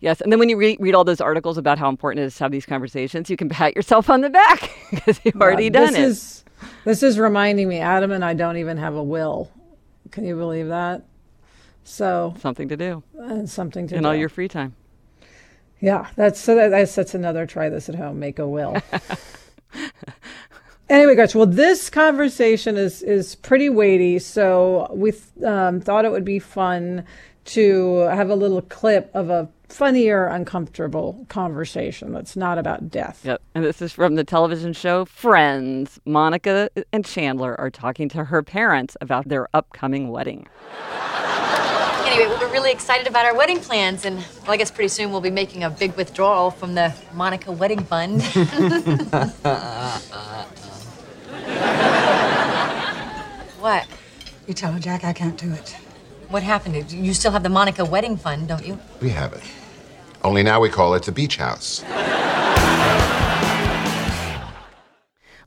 Yes, 0.00 0.22
and 0.22 0.32
then 0.32 0.38
when 0.38 0.48
you 0.48 0.56
re- 0.56 0.78
read 0.80 0.94
all 0.94 1.04
those 1.04 1.20
articles 1.20 1.58
about 1.58 1.78
how 1.78 1.90
important 1.90 2.22
it 2.22 2.26
is 2.28 2.36
to 2.36 2.44
have 2.44 2.52
these 2.52 2.64
conversations, 2.64 3.28
you 3.28 3.36
can 3.36 3.50
pat 3.50 3.76
yourself 3.76 4.08
on 4.08 4.22
the 4.22 4.30
back 4.30 4.70
because 4.90 5.20
you've 5.24 5.36
already 5.42 5.64
Yeah, 5.64 5.70
done 5.70 5.92
this 5.92 5.96
it. 5.98 6.04
Is, 6.04 6.44
this 6.86 7.02
is 7.02 7.18
reminding 7.18 7.68
me, 7.68 7.78
Adam 7.78 8.10
and 8.10 8.24
I 8.24 8.32
don't 8.32 8.56
even 8.56 8.78
have 8.78 8.94
a 8.94 9.02
will. 9.02 9.50
Can 10.10 10.24
you 10.24 10.36
believe 10.36 10.68
that? 10.68 11.02
So, 11.84 12.34
Something 12.40 12.68
to 12.68 12.78
do 12.78 13.02
and 13.18 13.48
something 13.50 13.86
to 13.88 13.94
do. 13.94 13.96
in 13.98 14.04
do. 14.04 14.08
all 14.08 14.14
your 14.14 14.30
free 14.30 14.48
time. 14.48 14.74
Yeah, 15.80 16.06
that's 16.16 16.40
so 16.40 16.54
that, 16.54 16.68
that's 16.70 16.94
that's 16.94 17.14
another 17.14 17.44
try 17.44 17.68
this 17.68 17.90
at 17.90 17.94
home. 17.94 18.18
Make 18.18 18.38
a 18.38 18.48
will. 18.48 18.74
anyway, 20.88 21.16
guys. 21.16 21.34
Well, 21.34 21.46
this 21.46 21.90
conversation 21.90 22.76
is 22.76 23.02
is 23.02 23.34
pretty 23.34 23.68
weighty, 23.68 24.18
so 24.18 24.88
we 24.92 25.12
th- 25.12 25.22
um, 25.44 25.80
thought 25.80 26.04
it 26.04 26.12
would 26.12 26.24
be 26.24 26.38
fun 26.38 27.04
to 27.46 27.96
have 28.12 28.28
a 28.28 28.34
little 28.34 28.60
clip 28.60 29.10
of 29.14 29.30
a 29.30 29.48
funnier, 29.68 30.26
uncomfortable 30.26 31.24
conversation 31.28 32.12
that's 32.12 32.36
not 32.36 32.58
about 32.58 32.90
death. 32.90 33.20
Yep. 33.24 33.40
And 33.54 33.64
this 33.64 33.80
is 33.80 33.92
from 33.92 34.16
the 34.16 34.24
television 34.24 34.72
show 34.72 35.04
Friends. 35.04 35.98
Monica 36.04 36.68
and 36.92 37.04
Chandler 37.04 37.58
are 37.58 37.70
talking 37.70 38.08
to 38.10 38.24
her 38.24 38.42
parents 38.42 38.96
about 39.00 39.28
their 39.28 39.48
upcoming 39.54 40.10
wedding. 40.10 40.46
Anyway, 42.06 42.26
we 42.26 42.34
we're 42.40 42.52
really 42.52 42.72
excited 42.72 43.06
about 43.06 43.26
our 43.26 43.36
wedding 43.36 43.60
plans, 43.60 44.06
and 44.06 44.16
well, 44.16 44.52
I 44.52 44.56
guess 44.56 44.70
pretty 44.70 44.88
soon 44.88 45.10
we'll 45.10 45.20
be 45.20 45.30
making 45.30 45.62
a 45.62 45.68
big 45.68 45.94
withdrawal 45.94 46.50
from 46.50 46.74
the 46.74 46.94
Monica 47.12 47.52
Wedding 47.52 47.84
Fund. 47.84 48.22
what? 53.60 53.86
You 54.46 54.54
tell 54.54 54.78
Jack 54.78 55.04
I 55.04 55.12
can't 55.12 55.38
do 55.38 55.52
it. 55.52 55.76
What 56.28 56.42
happened? 56.42 56.90
You 56.92 57.14
still 57.14 57.32
have 57.32 57.42
the 57.42 57.48
Monica 57.48 57.84
Wedding 57.84 58.16
Fund, 58.16 58.48
don't 58.48 58.66
you? 58.66 58.78
We 59.00 59.10
have 59.10 59.32
it. 59.32 59.42
Only 60.22 60.42
now 60.42 60.60
we 60.60 60.68
call 60.68 60.94
it 60.94 61.04
the 61.04 61.12
beach 61.12 61.36
house. 61.36 61.84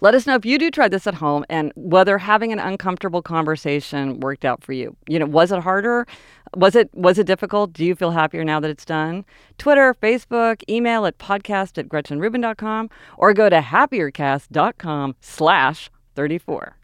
Let 0.04 0.16
us 0.16 0.26
know 0.26 0.34
if 0.34 0.46
you 0.46 0.58
do 0.58 0.72
try 0.72 0.88
this 0.88 1.06
at 1.06 1.14
home 1.14 1.46
and 1.48 1.72
whether 1.76 2.18
having 2.18 2.52
an 2.52 2.58
uncomfortable 2.58 3.22
conversation 3.22 4.20
worked 4.20 4.44
out 4.44 4.64
for 4.64 4.74
you. 4.74 4.98
You 5.08 5.20
know, 5.20 5.28
was 5.28 5.52
it 5.52 5.62
harder? 5.62 6.08
Was 6.56 6.76
it 6.76 6.90
was 6.96 7.20
it 7.20 7.28
difficult? 7.28 7.74
Do 7.74 7.86
you 7.86 7.94
feel 7.94 8.10
happier 8.10 8.44
now 8.44 8.60
that 8.62 8.72
it's 8.72 8.84
done? 8.84 9.26
Twitter, 9.60 9.94
Facebook, 9.94 10.64
email 10.68 11.06
at 11.06 11.20
podcast 11.20 11.78
at 11.78 11.88
gretchenrubin.com 11.88 12.90
or 13.20 13.34
go 13.36 13.48
to 13.48 13.60
happiercast.com 13.60 15.16
slash 15.22 15.92
34. 16.16 16.76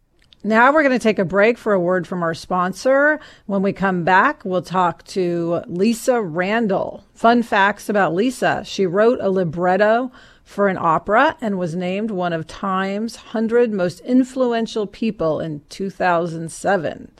Now 0.43 0.71
we're 0.71 0.83
going 0.83 0.97
to 0.97 0.99
take 0.99 1.19
a 1.19 1.25
break 1.25 1.57
for 1.57 1.73
a 1.73 1.79
word 1.79 2.07
from 2.07 2.23
our 2.23 2.33
sponsor. 2.33 3.19
When 3.47 3.61
we 3.61 3.73
come 3.73 4.03
back, 4.03 4.45
we'll 4.45 4.61
talk 4.61 5.03
to 5.07 5.63
Lisa 5.65 6.21
Randall. 6.21 7.03
Fun 7.13 7.43
facts 7.43 7.89
about 7.89 8.13
Lisa. 8.13 8.63
She 8.63 8.85
wrote 8.85 9.19
a 9.19 9.29
libretto 9.29 10.11
for 10.43 10.69
an 10.69 10.77
opera 10.79 11.35
and 11.41 11.57
was 11.57 11.75
named 11.75 12.11
one 12.11 12.33
of 12.33 12.47
Time's 12.47 13.17
100 13.17 13.73
most 13.73 13.99
influential 14.01 14.87
people 14.87 15.39
in 15.39 15.63
2007. 15.69 17.11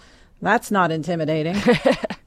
That's 0.41 0.71
not 0.71 0.91
intimidating. 0.91 1.57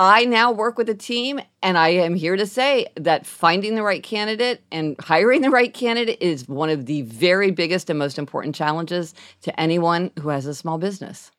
I 0.00 0.26
now 0.26 0.52
work 0.52 0.78
with 0.78 0.88
a 0.88 0.94
team, 0.94 1.40
and 1.60 1.76
I 1.76 1.88
am 1.88 2.14
here 2.14 2.36
to 2.36 2.46
say 2.46 2.86
that 2.94 3.26
finding 3.26 3.74
the 3.74 3.82
right 3.82 4.00
candidate 4.00 4.62
and 4.70 4.94
hiring 5.00 5.40
the 5.40 5.50
right 5.50 5.74
candidate 5.74 6.18
is 6.20 6.46
one 6.46 6.70
of 6.70 6.86
the 6.86 7.02
very 7.02 7.50
biggest 7.50 7.90
and 7.90 7.98
most 7.98 8.16
important 8.16 8.54
challenges 8.54 9.12
to 9.42 9.60
anyone 9.60 10.12
who 10.20 10.28
has 10.28 10.46
a 10.46 10.54
small 10.54 10.78
business. 10.78 11.32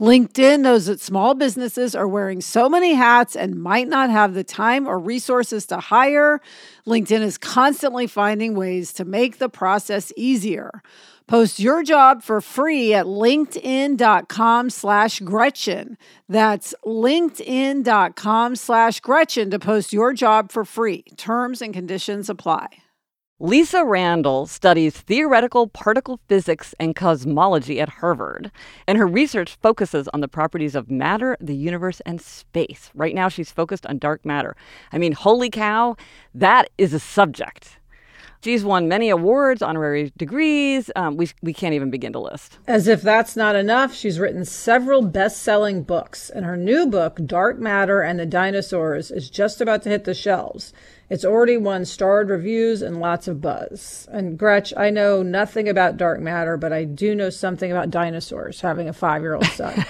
LinkedIn 0.00 0.60
knows 0.60 0.86
that 0.86 1.00
small 1.00 1.34
businesses 1.34 1.94
are 1.94 2.08
wearing 2.08 2.40
so 2.40 2.68
many 2.68 2.94
hats 2.94 3.36
and 3.36 3.62
might 3.62 3.88
not 3.88 4.10
have 4.10 4.34
the 4.34 4.44
time 4.44 4.86
or 4.88 4.98
resources 4.98 5.66
to 5.66 5.78
hire. 5.78 6.40
LinkedIn 6.86 7.20
is 7.20 7.38
constantly 7.38 8.06
finding 8.06 8.54
ways 8.54 8.92
to 8.94 9.04
make 9.04 9.38
the 9.38 9.48
process 9.48 10.12
easier. 10.16 10.82
Post 11.26 11.60
your 11.60 11.82
job 11.82 12.22
for 12.22 12.40
free 12.40 12.92
at 12.92 13.06
linkedin.com 13.06 14.70
slash 14.70 15.20
Gretchen. 15.20 15.96
That's 16.28 16.74
linkedin.com 16.84 18.56
slash 18.56 19.00
Gretchen 19.00 19.50
to 19.50 19.58
post 19.58 19.92
your 19.92 20.12
job 20.12 20.50
for 20.50 20.64
free. 20.64 21.04
Terms 21.16 21.62
and 21.62 21.72
conditions 21.72 22.28
apply. 22.28 22.81
Lisa 23.42 23.84
Randall 23.84 24.46
studies 24.46 24.96
theoretical 24.96 25.66
particle 25.66 26.20
physics 26.28 26.76
and 26.78 26.94
cosmology 26.94 27.80
at 27.80 27.88
Harvard, 27.88 28.52
and 28.86 28.96
her 28.96 29.06
research 29.08 29.58
focuses 29.60 30.06
on 30.14 30.20
the 30.20 30.28
properties 30.28 30.76
of 30.76 30.92
matter, 30.92 31.36
the 31.40 31.56
universe, 31.56 31.98
and 32.06 32.20
space. 32.20 32.92
Right 32.94 33.16
now, 33.16 33.28
she's 33.28 33.50
focused 33.50 33.84
on 33.86 33.98
dark 33.98 34.24
matter. 34.24 34.54
I 34.92 34.98
mean, 34.98 35.10
holy 35.10 35.50
cow, 35.50 35.96
that 36.32 36.70
is 36.78 36.94
a 36.94 37.00
subject. 37.00 37.78
She's 38.42 38.64
won 38.64 38.88
many 38.88 39.08
awards, 39.08 39.62
honorary 39.62 40.12
degrees. 40.16 40.90
Um, 40.96 41.16
we, 41.16 41.30
we 41.42 41.52
can't 41.52 41.74
even 41.74 41.90
begin 41.90 42.12
to 42.14 42.18
list. 42.18 42.58
As 42.66 42.88
if 42.88 43.00
that's 43.00 43.36
not 43.36 43.54
enough, 43.54 43.94
she's 43.94 44.18
written 44.18 44.44
several 44.44 45.02
best 45.02 45.40
selling 45.44 45.84
books, 45.84 46.28
and 46.28 46.44
her 46.44 46.56
new 46.56 46.88
book, 46.88 47.20
Dark 47.24 47.60
Matter 47.60 48.00
and 48.00 48.18
the 48.18 48.26
Dinosaurs, 48.26 49.12
is 49.12 49.30
just 49.30 49.60
about 49.60 49.84
to 49.84 49.90
hit 49.90 50.02
the 50.04 50.12
shelves. 50.12 50.72
It's 51.08 51.24
already 51.24 51.56
won 51.56 51.84
starred 51.84 52.30
reviews 52.30 52.82
and 52.82 52.98
lots 52.98 53.28
of 53.28 53.40
buzz. 53.40 54.08
And 54.10 54.36
Gretch, 54.36 54.74
I 54.76 54.90
know 54.90 55.22
nothing 55.22 55.68
about 55.68 55.96
dark 55.96 56.18
matter, 56.18 56.56
but 56.56 56.72
I 56.72 56.82
do 56.82 57.14
know 57.14 57.30
something 57.30 57.70
about 57.70 57.90
dinosaurs, 57.90 58.62
having 58.62 58.88
a 58.88 58.92
five 58.92 59.22
year 59.22 59.34
old 59.34 59.46
son. 59.46 59.84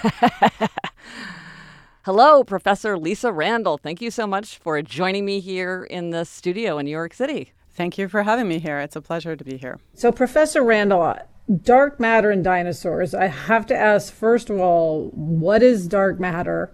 Hello, 2.04 2.44
Professor 2.44 2.98
Lisa 2.98 3.32
Randall. 3.32 3.78
Thank 3.78 4.02
you 4.02 4.10
so 4.10 4.26
much 4.26 4.58
for 4.58 4.82
joining 4.82 5.24
me 5.24 5.40
here 5.40 5.84
in 5.84 6.10
the 6.10 6.24
studio 6.24 6.76
in 6.76 6.84
New 6.84 6.90
York 6.90 7.14
City. 7.14 7.52
Thank 7.74 7.98
you 7.98 8.08
for 8.08 8.22
having 8.22 8.48
me 8.48 8.58
here. 8.58 8.78
It's 8.78 8.96
a 8.96 9.00
pleasure 9.00 9.36
to 9.36 9.44
be 9.44 9.56
here. 9.56 9.78
so, 9.94 10.12
Professor 10.12 10.62
Randall, 10.62 11.16
dark 11.62 11.98
matter 11.98 12.30
and 12.30 12.44
dinosaurs, 12.44 13.14
I 13.14 13.26
have 13.26 13.66
to 13.66 13.76
ask, 13.76 14.12
first 14.12 14.50
of 14.50 14.58
all, 14.58 15.10
what 15.10 15.62
is 15.62 15.88
dark 15.88 16.20
matter? 16.20 16.70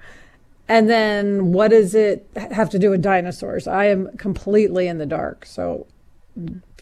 And 0.68 0.90
then 0.90 1.52
what 1.52 1.68
does 1.70 1.94
it 1.94 2.28
have 2.36 2.68
to 2.70 2.78
do 2.78 2.90
with 2.90 3.00
dinosaurs? 3.00 3.66
I 3.66 3.86
am 3.86 4.14
completely 4.18 4.86
in 4.86 4.98
the 4.98 5.06
dark. 5.06 5.46
So 5.46 5.86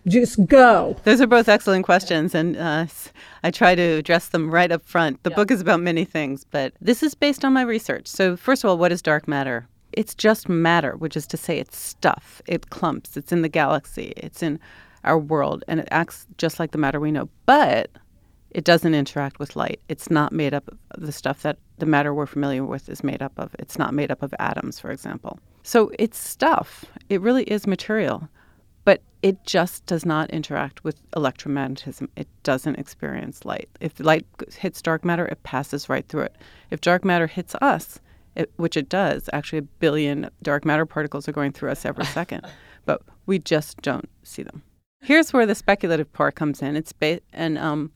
just 0.08 0.44
go. 0.46 0.96
Those 1.04 1.20
are 1.20 1.26
both 1.26 1.48
excellent 1.48 1.84
questions, 1.84 2.34
and 2.34 2.56
uh, 2.56 2.86
I 3.42 3.50
try 3.50 3.74
to 3.74 3.82
address 3.82 4.28
them 4.28 4.50
right 4.50 4.70
up 4.70 4.84
front. 4.84 5.22
The 5.22 5.30
book 5.30 5.50
is 5.50 5.60
about 5.60 5.80
many 5.80 6.04
things, 6.04 6.44
but 6.44 6.74
this 6.80 7.02
is 7.02 7.14
based 7.14 7.44
on 7.44 7.52
my 7.52 7.62
research. 7.62 8.06
So, 8.06 8.36
first 8.36 8.62
of 8.62 8.70
all, 8.70 8.78
what 8.78 8.92
is 8.92 9.02
dark 9.02 9.26
matter? 9.26 9.68
It's 9.96 10.14
just 10.14 10.48
matter, 10.48 10.96
which 10.96 11.16
is 11.16 11.26
to 11.28 11.36
say, 11.36 11.58
it's 11.58 11.78
stuff, 11.78 12.42
it 12.46 12.70
clumps, 12.70 13.16
it's 13.16 13.32
in 13.32 13.42
the 13.42 13.48
galaxy, 13.48 14.12
it's 14.16 14.42
in 14.42 14.60
our 15.04 15.18
world, 15.18 15.64
and 15.68 15.80
it 15.80 15.88
acts 15.90 16.26
just 16.38 16.60
like 16.60 16.72
the 16.72 16.78
matter 16.78 17.00
we 17.00 17.10
know. 17.10 17.28
But 17.46 17.90
It 18.56 18.64
doesn't 18.64 18.94
interact 18.94 19.38
with 19.38 19.54
light. 19.54 19.80
It's 19.88 20.10
not 20.10 20.32
made 20.32 20.54
up 20.54 20.74
of 20.92 21.04
the 21.04 21.12
stuff 21.12 21.42
that 21.42 21.58
the 21.76 21.84
matter 21.84 22.14
we're 22.14 22.24
familiar 22.24 22.64
with 22.64 22.88
is 22.88 23.04
made 23.04 23.20
up 23.20 23.32
of. 23.36 23.54
It's 23.58 23.78
not 23.78 23.92
made 23.92 24.10
up 24.10 24.22
of 24.22 24.34
atoms, 24.38 24.80
for 24.80 24.90
example. 24.90 25.38
So 25.62 25.90
it's 25.98 26.18
stuff. 26.18 26.86
It 27.10 27.20
really 27.20 27.44
is 27.44 27.66
material. 27.66 28.30
But 28.84 29.02
it 29.20 29.44
just 29.44 29.84
does 29.84 30.06
not 30.06 30.30
interact 30.30 30.84
with 30.84 31.10
electromagnetism. 31.10 32.08
It 32.16 32.28
doesn't 32.44 32.76
experience 32.76 33.44
light. 33.44 33.68
If 33.80 34.00
light 34.00 34.24
hits 34.56 34.80
dark 34.80 35.04
matter, 35.04 35.26
it 35.26 35.42
passes 35.42 35.90
right 35.90 36.08
through 36.08 36.22
it. 36.22 36.36
If 36.70 36.80
dark 36.80 37.04
matter 37.04 37.26
hits 37.26 37.54
us, 37.56 38.00
it, 38.36 38.50
which 38.56 38.76
it 38.76 38.88
does, 38.88 39.28
actually 39.32 39.58
a 39.58 39.62
billion 39.62 40.30
dark 40.42 40.64
matter 40.64 40.86
particles 40.86 41.28
are 41.28 41.32
going 41.32 41.52
through 41.52 41.70
us 41.70 41.84
every 41.84 42.04
second, 42.04 42.46
but 42.84 43.02
we 43.26 43.38
just 43.38 43.80
don't 43.82 44.08
see 44.22 44.42
them. 44.42 44.62
Here's 45.00 45.32
where 45.32 45.46
the 45.46 45.54
speculative 45.54 46.12
part 46.12 46.34
comes 46.34 46.62
in. 46.62 46.76
It's 46.76 46.92
ba- 46.92 47.20
and 47.32 47.58
um, 47.58 47.92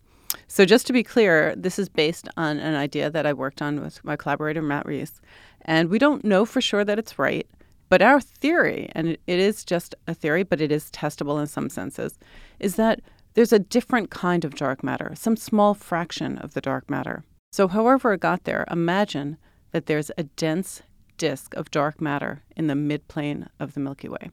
so 0.48 0.64
just 0.64 0.86
to 0.86 0.92
be 0.92 1.02
clear, 1.02 1.54
this 1.56 1.78
is 1.78 1.88
based 1.88 2.28
on 2.36 2.58
an 2.58 2.74
idea 2.74 3.10
that 3.10 3.26
I 3.26 3.32
worked 3.32 3.62
on 3.62 3.80
with 3.80 4.04
my 4.04 4.16
collaborator 4.16 4.62
Matt 4.62 4.86
Reece, 4.86 5.20
and 5.62 5.88
we 5.88 5.98
don't 5.98 6.24
know 6.24 6.44
for 6.44 6.60
sure 6.60 6.84
that 6.84 6.98
it's 6.98 7.18
right. 7.18 7.46
But 7.88 8.02
our 8.02 8.20
theory, 8.20 8.88
and 8.92 9.08
it 9.08 9.18
is 9.26 9.64
just 9.64 9.96
a 10.06 10.14
theory, 10.14 10.44
but 10.44 10.60
it 10.60 10.70
is 10.70 10.90
testable 10.90 11.40
in 11.40 11.48
some 11.48 11.68
senses, 11.68 12.18
is 12.60 12.76
that 12.76 13.00
there's 13.34 13.52
a 13.52 13.58
different 13.58 14.10
kind 14.10 14.44
of 14.44 14.54
dark 14.54 14.84
matter, 14.84 15.12
some 15.16 15.36
small 15.36 15.74
fraction 15.74 16.38
of 16.38 16.54
the 16.54 16.60
dark 16.60 16.88
matter. 16.88 17.24
So, 17.52 17.66
however 17.66 18.12
it 18.12 18.20
got 18.20 18.44
there, 18.44 18.64
imagine 18.70 19.36
that 19.72 19.86
there's 19.86 20.10
a 20.16 20.24
dense 20.24 20.82
disk 21.16 21.54
of 21.54 21.70
dark 21.70 22.00
matter 22.00 22.42
in 22.56 22.66
the 22.66 22.74
midplane 22.74 23.48
of 23.58 23.74
the 23.74 23.80
Milky 23.80 24.08
Way. 24.08 24.30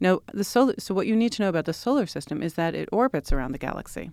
Now, 0.00 0.20
the 0.32 0.44
solar, 0.44 0.74
so 0.78 0.94
what 0.94 1.06
you 1.06 1.16
need 1.16 1.32
to 1.32 1.42
know 1.42 1.48
about 1.48 1.64
the 1.64 1.72
solar 1.72 2.06
system 2.06 2.42
is 2.42 2.54
that 2.54 2.74
it 2.74 2.88
orbits 2.92 3.32
around 3.32 3.52
the 3.52 3.58
galaxy. 3.58 4.10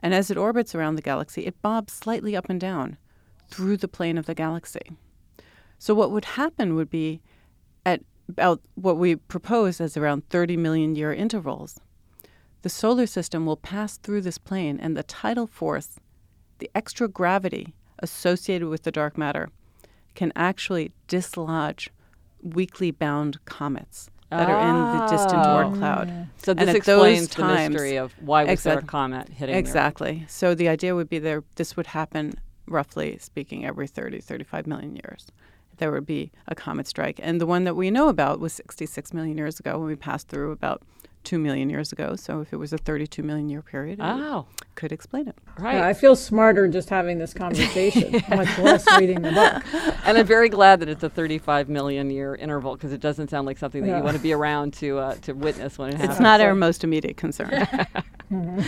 And 0.00 0.12
as 0.14 0.30
it 0.30 0.36
orbits 0.36 0.74
around 0.74 0.96
the 0.96 1.02
galaxy, 1.02 1.46
it 1.46 1.62
bobs 1.62 1.92
slightly 1.92 2.36
up 2.36 2.48
and 2.48 2.60
down 2.60 2.96
through 3.48 3.76
the 3.76 3.88
plane 3.88 4.18
of 4.18 4.26
the 4.26 4.34
galaxy. 4.34 4.92
So, 5.78 5.94
what 5.94 6.10
would 6.10 6.24
happen 6.24 6.74
would 6.74 6.90
be 6.90 7.20
at 7.84 8.02
about 8.28 8.60
what 8.74 8.96
we 8.96 9.16
propose 9.16 9.80
as 9.80 9.96
around 9.96 10.28
30 10.28 10.56
million 10.56 10.94
year 10.94 11.12
intervals, 11.12 11.80
the 12.62 12.68
solar 12.68 13.06
system 13.06 13.44
will 13.44 13.56
pass 13.56 13.96
through 13.98 14.22
this 14.22 14.38
plane, 14.38 14.78
and 14.80 14.96
the 14.96 15.02
tidal 15.02 15.46
force, 15.46 15.96
the 16.58 16.70
extra 16.74 17.08
gravity 17.08 17.74
associated 17.98 18.68
with 18.68 18.84
the 18.84 18.92
dark 18.92 19.18
matter, 19.18 19.48
can 20.14 20.32
actually 20.36 20.92
dislodge 21.08 21.90
weakly 22.42 22.90
bound 22.90 23.44
comets 23.44 24.10
that 24.30 24.48
are 24.48 24.68
in 24.68 24.98
the 24.98 25.06
distant 25.08 25.44
Oort 25.44 25.72
ah. 25.72 25.76
cloud. 25.76 26.28
So 26.38 26.54
this 26.54 26.74
explains 26.74 27.20
those 27.20 27.28
the 27.28 27.42
times- 27.42 27.72
mystery 27.74 27.96
of 27.96 28.12
why 28.20 28.44
was 28.44 28.62
there 28.62 28.78
a 28.78 28.82
comet 28.82 29.28
hitting? 29.28 29.54
Exactly. 29.54 30.24
So 30.28 30.54
the 30.54 30.68
idea 30.68 30.94
would 30.94 31.08
be 31.08 31.18
there 31.18 31.44
this 31.56 31.76
would 31.76 31.88
happen 31.88 32.34
roughly 32.66 33.18
speaking 33.18 33.64
every 33.64 33.86
30 33.86 34.20
35 34.20 34.66
million 34.66 34.96
years. 34.96 35.26
There 35.78 35.90
would 35.90 36.06
be 36.06 36.30
a 36.46 36.54
comet 36.54 36.86
strike. 36.86 37.18
And 37.22 37.40
the 37.40 37.46
one 37.46 37.64
that 37.64 37.74
we 37.74 37.90
know 37.90 38.08
about 38.08 38.40
was 38.40 38.52
66 38.52 39.12
million 39.12 39.36
years 39.36 39.58
ago 39.58 39.78
when 39.78 39.88
we 39.88 39.96
passed 39.96 40.28
through 40.28 40.52
about 40.52 40.82
2 41.24 41.38
million 41.38 41.70
years 41.70 41.92
ago. 41.92 42.16
So 42.16 42.40
if 42.40 42.52
it 42.52 42.56
was 42.56 42.72
a 42.72 42.78
32 42.78 43.22
million 43.22 43.48
year 43.48 43.62
period, 43.62 43.98
it 44.00 44.04
Oh, 44.04 44.46
could 44.74 44.92
explain 44.92 45.28
it. 45.28 45.36
right. 45.58 45.76
Yeah, 45.76 45.86
I 45.86 45.92
feel 45.94 46.16
smarter 46.16 46.66
just 46.68 46.88
having 46.88 47.18
this 47.18 47.32
conversation, 47.34 48.12
much 48.30 48.58
less 48.58 48.86
reading 48.98 49.22
the 49.22 49.32
book. 49.32 49.62
and 50.04 50.18
I'm 50.18 50.26
very 50.26 50.48
glad 50.48 50.80
that 50.80 50.88
it's 50.88 51.02
a 51.02 51.08
35 51.10 51.68
million 51.68 52.10
year 52.10 52.34
interval 52.34 52.74
because 52.74 52.92
it 52.92 53.00
doesn't 53.00 53.28
sound 53.30 53.46
like 53.46 53.58
something 53.58 53.82
that 53.82 53.88
Yeah. 53.88 53.98
you 53.98 54.04
want 54.04 54.16
to 54.16 54.22
be 54.22 54.32
around 54.32 54.72
to 54.74 54.98
uh, 54.98 55.14
to 55.22 55.32
witness 55.32 55.78
when 55.78 55.90
it 55.90 55.94
happens. 55.94 56.10
It's 56.12 56.20
not 56.20 56.40
our 56.40 56.54
most 56.54 56.84
immediate 56.84 57.16
concern. 57.16 57.66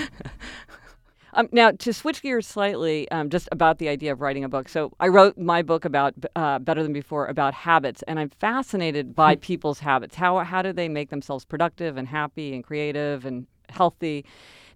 Um, 1.37 1.49
now, 1.51 1.73
to 1.73 1.93
switch 1.93 2.23
gears 2.23 2.47
slightly, 2.47 3.11
um, 3.11 3.29
just 3.29 3.49
about 3.51 3.79
the 3.79 3.89
idea 3.89 4.13
of 4.13 4.21
writing 4.21 4.45
a 4.45 4.49
book. 4.49 4.69
So, 4.69 4.93
I 5.01 5.09
wrote 5.09 5.37
my 5.37 5.63
book 5.63 5.85
about 5.85 6.15
uh, 6.37 6.61
Better 6.61 6.85
Than 6.85 6.93
Before 6.93 7.27
about 7.27 7.55
habits, 7.55 8.05
and 8.07 8.21
I'm 8.21 8.31
fascinated 8.31 9.17
by 9.17 9.35
people's 9.35 9.81
habits. 9.81 10.15
How 10.15 10.39
how 10.39 10.63
do 10.63 10.73
they 10.73 10.89
make 10.89 11.11
themselves 11.11 11.45
productive 11.45 11.97
and 11.97 12.07
happy 12.07 12.55
and 12.55 12.63
creative 12.63 13.27
and 13.27 13.49
healthy? 13.69 14.25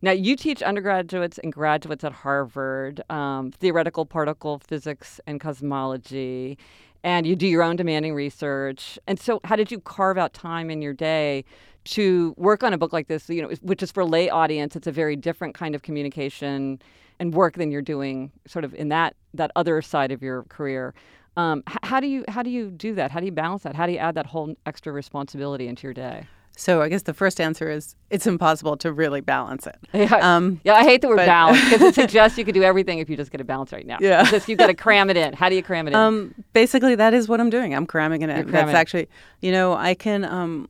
Now, 0.03 0.11
you 0.11 0.35
teach 0.35 0.61
undergraduates 0.63 1.39
and 1.39 1.53
graduates 1.53 2.03
at 2.03 2.13
Harvard 2.13 3.03
um, 3.09 3.53
theoretical 3.53 4.05
particle 4.05 4.59
physics 4.59 5.21
and 5.27 5.41
cosmology, 5.41 6.59
and 7.05 7.27
you 7.27 7.37
do 7.37 7.47
your 7.47 7.63
own 7.63 7.77
demanding 7.77 8.15
research. 8.15 8.99
And 9.07 9.19
so, 9.19 9.41
how 9.45 9.57
did 9.57 9.71
you 9.71 9.81
carve 9.81 10.19
out 10.19 10.33
time 10.33 10.71
in 10.71 10.83
your 10.83 10.93
day 10.93 11.45
to 11.85 12.35
work 12.37 12.63
on 12.63 12.73
a 12.73 12.79
book 12.79 12.93
like 12.93 13.09
this? 13.09 13.29
You 13.29 13.43
know, 13.43 13.51
which 13.63 13.83
is 13.83 13.93
for 13.93 14.05
lay 14.05 14.29
audience. 14.29 14.77
It's 14.77 14.87
a 14.87 14.93
very 14.93 15.17
different 15.17 15.55
kind 15.55 15.75
of 15.75 15.83
communication 15.83 16.81
and 17.21 17.35
work 17.35 17.55
than 17.55 17.71
you're 17.71 17.83
doing, 17.83 18.31
sort 18.47 18.65
of 18.65 18.75
in 18.75 18.89
that 18.89 19.17
that 19.35 19.51
other 19.57 19.83
side 19.83 20.13
of 20.13 20.23
your 20.23 20.45
career. 20.45 20.95
Um, 21.37 21.63
how 21.85 22.01
do 22.01 22.09
you 22.09 22.25
how 22.29 22.43
do 22.43 22.51
you 22.51 22.71
do 22.71 22.95
that? 22.95 23.11
How 23.11 23.21
do 23.21 23.27
you 23.27 23.33
balance 23.33 23.63
that? 23.63 23.77
How 23.77 23.87
do 23.87 23.93
you 23.93 23.99
add 23.99 24.17
that 24.17 24.27
whole 24.27 24.55
extra 24.67 24.93
responsibility 24.93 25.69
into 25.69 25.85
your 25.87 25.95
day? 25.95 26.27
So 26.61 26.83
I 26.83 26.89
guess 26.89 27.03
the 27.05 27.15
first 27.15 27.41
answer 27.41 27.71
is 27.71 27.95
it's 28.11 28.27
impossible 28.27 28.77
to 28.79 28.93
really 28.93 29.21
balance 29.21 29.65
it. 29.69 29.77
Yeah, 29.95 30.15
Um, 30.37 30.61
yeah 30.65 30.75
I 30.75 30.83
hate 30.83 31.03
the 31.03 31.09
word 31.09 31.17
but- 31.19 31.27
balance 31.27 31.63
because 31.65 31.83
it 31.83 31.95
suggests 32.03 32.37
you 32.37 32.45
could 32.45 32.55
do 32.55 32.65
everything 32.65 32.99
if 32.99 33.09
you 33.09 33.17
just 33.17 33.31
get 33.31 33.41
a 33.41 33.45
balance 33.45 33.73
right 33.73 33.87
now. 33.87 33.99
Yeah. 34.01 34.23
It's 34.23 34.31
just 34.33 34.49
you've 34.49 34.59
got 34.59 34.67
to 34.67 34.75
cram 34.75 35.09
it 35.09 35.17
in. 35.17 35.35
How 35.35 35.49
do 35.49 35.55
you 35.55 35.63
cram 35.63 35.87
it 35.87 35.91
in? 35.93 35.97
Um, 35.97 36.35
basically, 36.55 36.97
that 36.97 37.15
is 37.15 37.29
what 37.29 37.41
I'm 37.41 37.49
doing. 37.49 37.75
I'm 37.77 37.87
cramming 37.87 38.23
it 38.23 38.31
in. 38.31 38.35
cramming 38.49 38.53
That's 38.53 38.71
it. 38.71 38.75
actually, 38.77 39.09
you 39.41 39.53
know, 39.53 39.75
I 39.75 39.95
can, 39.95 40.25
um, 40.25 40.69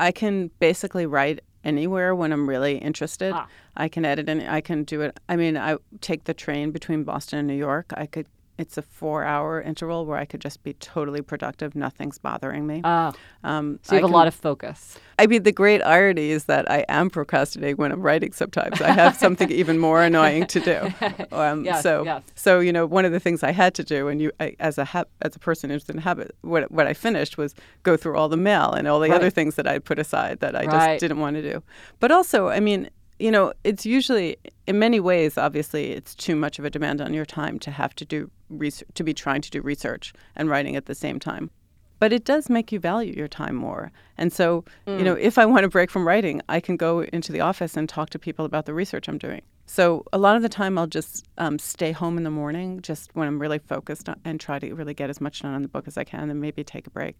I 0.00 0.10
can 0.10 0.50
basically 0.58 1.06
write 1.06 1.40
anywhere 1.62 2.14
when 2.14 2.32
I'm 2.32 2.48
really 2.48 2.78
interested. 2.78 3.32
Ah. 3.34 3.46
I 3.76 3.88
can 3.88 4.04
edit 4.04 4.28
and 4.28 4.42
I 4.48 4.60
can 4.60 4.82
do 4.84 5.00
it. 5.00 5.18
I 5.28 5.36
mean, 5.36 5.56
I 5.56 5.76
take 6.00 6.24
the 6.24 6.34
train 6.34 6.72
between 6.72 7.04
Boston 7.04 7.38
and 7.38 7.48
New 7.48 7.54
York. 7.54 7.92
I 7.96 8.06
could. 8.06 8.26
It's 8.56 8.78
a 8.78 8.82
four-hour 8.82 9.62
interval 9.62 10.06
where 10.06 10.16
I 10.16 10.24
could 10.24 10.40
just 10.40 10.62
be 10.62 10.74
totally 10.74 11.22
productive. 11.22 11.74
Nothing's 11.74 12.18
bothering 12.18 12.66
me. 12.66 12.82
Ah, 12.84 13.12
um, 13.42 13.80
so 13.82 13.94
you 13.94 13.96
have 13.96 14.04
I 14.04 14.06
a 14.06 14.08
can- 14.08 14.12
lot 14.12 14.26
of 14.28 14.34
focus. 14.34 14.96
I 15.18 15.26
mean, 15.26 15.42
the 15.42 15.52
great 15.52 15.80
irony 15.82 16.30
is 16.30 16.44
that 16.44 16.70
I 16.70 16.84
am 16.88 17.10
procrastinating 17.10 17.76
when 17.76 17.90
I'm 17.90 18.00
writing. 18.00 18.32
Sometimes 18.32 18.80
I 18.80 18.90
have 18.92 19.16
something 19.16 19.50
even 19.62 19.78
more 19.78 20.02
annoying 20.02 20.46
to 20.46 20.60
do. 20.60 20.78
Um, 21.32 21.64
Yes, 21.64 21.82
so, 21.82 22.04
yes. 22.04 22.22
so 22.36 22.60
you 22.60 22.72
know, 22.72 22.86
one 22.86 23.04
of 23.04 23.10
the 23.12 23.20
things 23.20 23.42
I 23.42 23.50
had 23.50 23.74
to 23.74 23.82
do, 23.84 24.06
and 24.08 24.20
you, 24.22 24.30
I, 24.38 24.54
as 24.60 24.78
a 24.78 24.84
hab- 24.84 25.08
as 25.22 25.34
a 25.34 25.38
person 25.40 25.70
interested 25.70 25.96
in 25.96 26.02
habit, 26.02 26.36
what 26.42 26.70
what 26.70 26.86
I 26.86 26.94
finished 26.94 27.36
was 27.38 27.54
go 27.82 27.96
through 27.96 28.16
all 28.16 28.28
the 28.28 28.36
mail 28.36 28.70
and 28.72 28.86
all 28.86 29.00
the 29.00 29.12
other 29.12 29.30
things 29.30 29.56
that 29.56 29.66
I'd 29.66 29.84
put 29.84 29.98
aside 29.98 30.38
that 30.40 30.54
I 30.54 30.64
Right. 30.66 30.70
just 30.90 31.00
didn't 31.00 31.18
want 31.18 31.36
to 31.36 31.42
do. 31.42 31.62
But 31.98 32.10
also, 32.12 32.48
I 32.48 32.60
mean, 32.60 32.88
you 33.18 33.30
know, 33.30 33.52
it's 33.64 33.84
usually 33.86 34.36
in 34.66 34.78
many 34.78 34.98
ways, 35.00 35.38
obviously, 35.38 35.92
it's 35.92 36.14
too 36.14 36.34
much 36.36 36.58
of 36.58 36.64
a 36.64 36.70
demand 36.70 37.00
on 37.00 37.14
your 37.14 37.24
time 37.26 37.58
to 37.60 37.70
have 37.70 37.94
to 37.96 38.04
do 38.04 38.30
research, 38.58 38.88
to 38.94 39.04
be 39.04 39.14
trying 39.14 39.40
to 39.42 39.50
do 39.50 39.60
research 39.60 40.12
and 40.36 40.48
writing 40.48 40.76
at 40.76 40.86
the 40.86 40.94
same 40.94 41.18
time 41.18 41.50
but 41.98 42.12
it 42.12 42.24
does 42.24 42.50
make 42.50 42.72
you 42.72 42.78
value 42.78 43.14
your 43.16 43.28
time 43.28 43.54
more. 43.54 43.90
And 44.18 44.32
so, 44.32 44.64
you 44.86 45.02
know, 45.02 45.14
if 45.14 45.38
I 45.38 45.46
want 45.46 45.62
to 45.62 45.68
break 45.68 45.90
from 45.90 46.06
writing, 46.06 46.42
I 46.48 46.60
can 46.60 46.76
go 46.76 47.00
into 47.00 47.32
the 47.32 47.40
office 47.40 47.76
and 47.76 47.88
talk 47.88 48.10
to 48.10 48.18
people 48.18 48.44
about 48.44 48.66
the 48.66 48.74
research 48.74 49.08
I'm 49.08 49.16
doing. 49.16 49.40
So 49.66 50.04
a 50.12 50.18
lot 50.18 50.36
of 50.36 50.42
the 50.42 50.48
time, 50.48 50.76
I'll 50.76 50.86
just 50.86 51.26
um, 51.38 51.58
stay 51.58 51.92
home 51.92 52.18
in 52.18 52.24
the 52.24 52.30
morning, 52.30 52.82
just 52.82 53.14
when 53.14 53.26
I'm 53.26 53.38
really 53.38 53.58
focused, 53.58 54.08
on, 54.08 54.20
and 54.24 54.38
try 54.38 54.58
to 54.58 54.74
really 54.74 54.92
get 54.92 55.08
as 55.08 55.20
much 55.20 55.40
done 55.40 55.54
on 55.54 55.62
the 55.62 55.68
book 55.68 55.88
as 55.88 55.96
I 55.96 56.04
can, 56.04 56.28
and 56.28 56.40
maybe 56.40 56.62
take 56.62 56.86
a 56.86 56.90
break. 56.90 57.16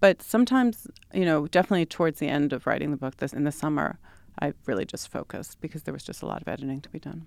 But 0.00 0.20
sometimes, 0.20 0.86
you 1.14 1.24
know, 1.24 1.46
definitely 1.46 1.86
towards 1.86 2.18
the 2.18 2.28
end 2.28 2.52
of 2.52 2.66
writing 2.66 2.90
the 2.90 2.98
book, 2.98 3.16
this 3.16 3.32
in 3.32 3.44
the 3.44 3.52
summer, 3.52 3.98
I 4.42 4.52
really 4.66 4.84
just 4.84 5.08
focused 5.08 5.60
because 5.62 5.84
there 5.84 5.94
was 5.94 6.04
just 6.04 6.20
a 6.20 6.26
lot 6.26 6.42
of 6.42 6.48
editing 6.48 6.82
to 6.82 6.90
be 6.90 6.98
done. 6.98 7.26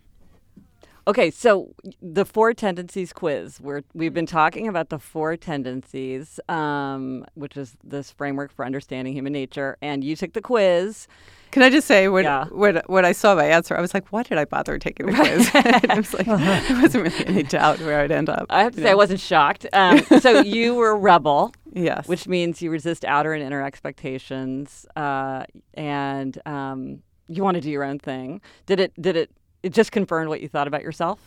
Okay, 1.07 1.31
so 1.31 1.73
the 2.01 2.25
four 2.25 2.53
tendencies 2.53 3.13
quiz. 3.13 3.59
We're 3.59 3.81
we've 3.93 4.13
been 4.13 4.25
talking 4.27 4.67
about 4.67 4.89
the 4.89 4.99
four 4.99 5.35
tendencies, 5.38 6.39
um, 6.49 7.25
which 7.33 7.57
is 7.57 7.75
this 7.83 8.12
framework 8.12 8.51
for 8.51 8.63
understanding 8.65 9.13
human 9.13 9.33
nature, 9.33 9.77
and 9.81 10.03
you 10.03 10.15
took 10.15 10.33
the 10.33 10.41
quiz. 10.41 11.07
Can 11.51 11.63
I 11.63 11.71
just 11.71 11.88
say 11.88 12.09
when 12.09 12.25
Yeah. 12.25 12.45
when, 12.51 12.81
when 12.85 13.05
I 13.05 13.12
saw 13.12 13.33
my 13.33 13.45
answer, 13.45 13.75
I 13.75 13.81
was 13.81 13.93
like, 13.95 14.07
why 14.09 14.21
did 14.21 14.38
I 14.38 14.45
bother 14.45 14.77
taking 14.77 15.07
the 15.07 15.13
quiz? 15.13 15.49
I 15.55 15.95
was 15.95 16.13
like, 16.13 16.25
there 16.67 16.81
wasn't 16.81 17.03
really 17.05 17.25
any 17.25 17.43
doubt 17.43 17.79
where 17.79 18.01
I'd 18.01 18.12
end 18.12 18.29
up. 18.29 18.45
I 18.51 18.62
have 18.62 18.75
to 18.75 18.81
say, 18.81 18.91
I 18.91 18.95
wasn't 18.95 19.19
shocked. 19.19 19.65
Um, 19.73 20.03
so 20.19 20.41
you 20.41 20.75
were 20.75 20.91
a 20.91 20.95
rebel, 20.97 21.53
Yes. 21.73 22.07
which 22.07 22.27
means 22.27 22.62
you 22.62 22.69
resist 22.69 23.03
outer 23.03 23.33
and 23.33 23.41
inner 23.41 23.63
expectations, 23.63 24.85
uh, 24.95 25.45
and 25.73 26.39
um, 26.45 27.01
you 27.27 27.43
want 27.43 27.55
to 27.55 27.62
do 27.62 27.71
your 27.71 27.83
own 27.83 27.97
thing. 27.97 28.41
Did 28.67 28.79
it? 28.79 28.93
Did 29.01 29.15
it? 29.15 29.31
It 29.63 29.73
just 29.73 29.91
confirmed 29.91 30.29
what 30.29 30.41
you 30.41 30.47
thought 30.47 30.67
about 30.67 30.83
yourself. 30.83 31.19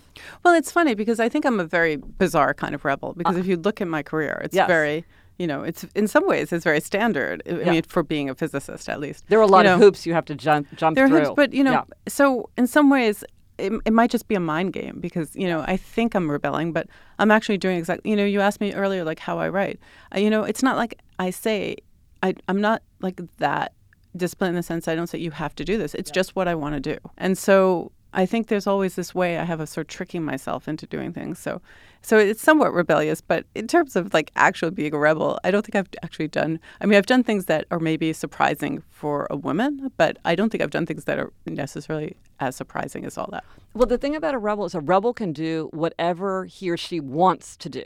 Well, 0.43 0.55
it's 0.55 0.73
funny 0.73 0.95
because 0.95 1.21
I 1.21 1.29
think 1.29 1.45
I'm 1.45 1.61
a 1.61 1.65
very 1.65 1.97
bizarre 1.97 2.55
kind 2.55 2.75
of 2.75 2.85
rebel. 2.85 3.13
Because 3.17 3.37
if 3.37 3.47
you 3.47 3.57
look 3.57 3.81
at 3.81 3.89
my 3.89 4.03
career, 4.03 4.41
it's 4.45 4.55
Yes. 4.55 4.67
very, 4.69 5.05
you 5.39 5.47
know, 5.47 5.63
it's 5.63 5.85
in 5.95 6.09
some 6.09 6.27
ways 6.27 6.51
it's 6.53 6.65
very 6.65 6.81
standard. 6.81 7.43
I 7.47 7.51
Yeah. 7.53 7.71
mean, 7.73 7.83
for 7.83 8.03
being 8.03 8.31
a 8.31 8.35
physicist, 8.35 8.89
at 8.89 9.01
least. 9.01 9.25
There 9.29 9.39
are 9.39 9.43
a 9.43 9.47
lot 9.47 9.67
You 9.67 9.73
of 9.73 9.79
know, 9.81 9.85
hoops 9.87 10.07
you 10.07 10.15
have 10.15 10.25
to 10.27 10.35
jump 10.35 10.67
jump 10.77 10.95
There 10.95 11.05
are 11.05 11.09
through. 11.09 11.19
hoops, 11.21 11.33
but 11.37 11.53
you 11.53 11.63
know, 11.63 11.73
Yeah. 11.73 11.85
so 12.09 12.49
in 12.57 12.67
some 12.67 12.89
ways. 12.91 13.25
It, 13.59 13.71
it 13.85 13.93
might 13.93 14.11
just 14.11 14.27
be 14.29 14.35
a 14.35 14.41
mind 14.41 14.73
game 14.73 14.97
because 14.99 15.37
you 15.37 15.47
know 15.47 15.61
I 15.69 15.77
think 15.77 16.15
I'm 16.15 16.29
rebelling, 16.29 16.73
but 16.73 16.87
I'm 17.19 17.31
actually 17.31 17.59
doing 17.59 17.77
exactly. 17.77 18.11
You 18.11 18.17
know, 18.17 18.25
you 18.25 18.41
asked 18.41 18.61
me 18.63 18.73
earlier 18.73 19.05
like 19.05 19.19
how 19.21 19.39
I 19.39 19.51
write. 19.51 19.79
Uh, 20.13 20.19
you 20.21 20.31
know, 20.31 20.43
it's 20.43 20.63
not 20.63 20.77
like 20.77 20.99
I 21.19 21.29
say 21.31 21.77
I, 22.23 22.35
I'm 22.49 22.63
not 22.63 22.83
like 23.03 23.21
that 23.39 23.75
disciplined 24.17 24.53
in 24.53 24.57
the 24.57 24.63
sense 24.63 24.89
I 24.89 24.95
don't 24.97 25.07
say 25.07 25.19
you 25.19 25.31
have 25.33 25.55
to 25.57 25.65
do 25.67 25.77
this. 25.77 25.95
It's 25.95 26.11
just 26.11 26.35
what 26.35 26.49
I 26.49 26.55
want 26.55 26.75
to 26.77 26.81
do, 26.81 26.99
and 27.19 27.37
so 27.37 27.93
I 28.13 28.27
think 28.27 28.49
there's 28.49 28.67
always 28.67 28.95
this 28.95 29.15
way 29.15 29.39
I 29.39 29.45
have 29.45 29.61
of 29.61 29.69
sort 29.69 29.85
of 29.85 29.89
tricking 29.89 30.23
myself 30.23 30.69
into 30.69 30.87
doing 30.87 31.13
things. 31.13 31.39
So, 31.39 31.61
so 32.03 32.19
it's 32.19 32.43
somewhat 32.43 32.73
rebellious. 32.75 33.21
But 33.21 33.47
in 33.55 33.67
terms 33.67 33.97
of 33.97 34.13
like 34.13 34.31
actually 34.37 34.73
being 34.73 34.95
a 34.95 34.99
rebel, 34.99 35.39
I 35.45 35.51
don't 35.51 35.65
think 35.65 35.77
I've 35.77 35.89
actually 36.03 36.29
done. 36.29 36.61
I 36.81 36.87
mean, 36.87 36.99
I've 36.99 37.07
done 37.07 37.23
things 37.23 37.47
that 37.47 37.67
are 37.71 37.79
maybe 37.79 38.13
surprising 38.13 38.83
for 38.91 39.27
a 39.31 39.37
woman, 39.37 39.91
but 39.97 40.19
I 40.25 40.35
don't 40.35 40.51
think 40.51 40.63
I've 40.63 40.71
done 40.71 40.87
things 40.87 41.05
that 41.05 41.19
are 41.19 41.33
necessarily 41.47 42.17
as 42.41 42.57
surprising 42.57 43.05
as 43.05 43.17
all 43.17 43.29
that. 43.33 43.45
Well, 43.75 43.87
the 43.87 43.99
thing 43.99 44.15
about 44.15 44.35
a 44.35 44.39
rebel 44.39 44.65
is 44.65 44.75
a 44.75 44.81
rebel 44.81 45.15
can 45.15 45.33
do 45.33 45.69
whatever 45.73 46.45
he 46.45 46.71
or 46.71 46.77
she 46.77 47.01
wants 47.01 47.57
to 47.59 47.69
do. 47.69 47.85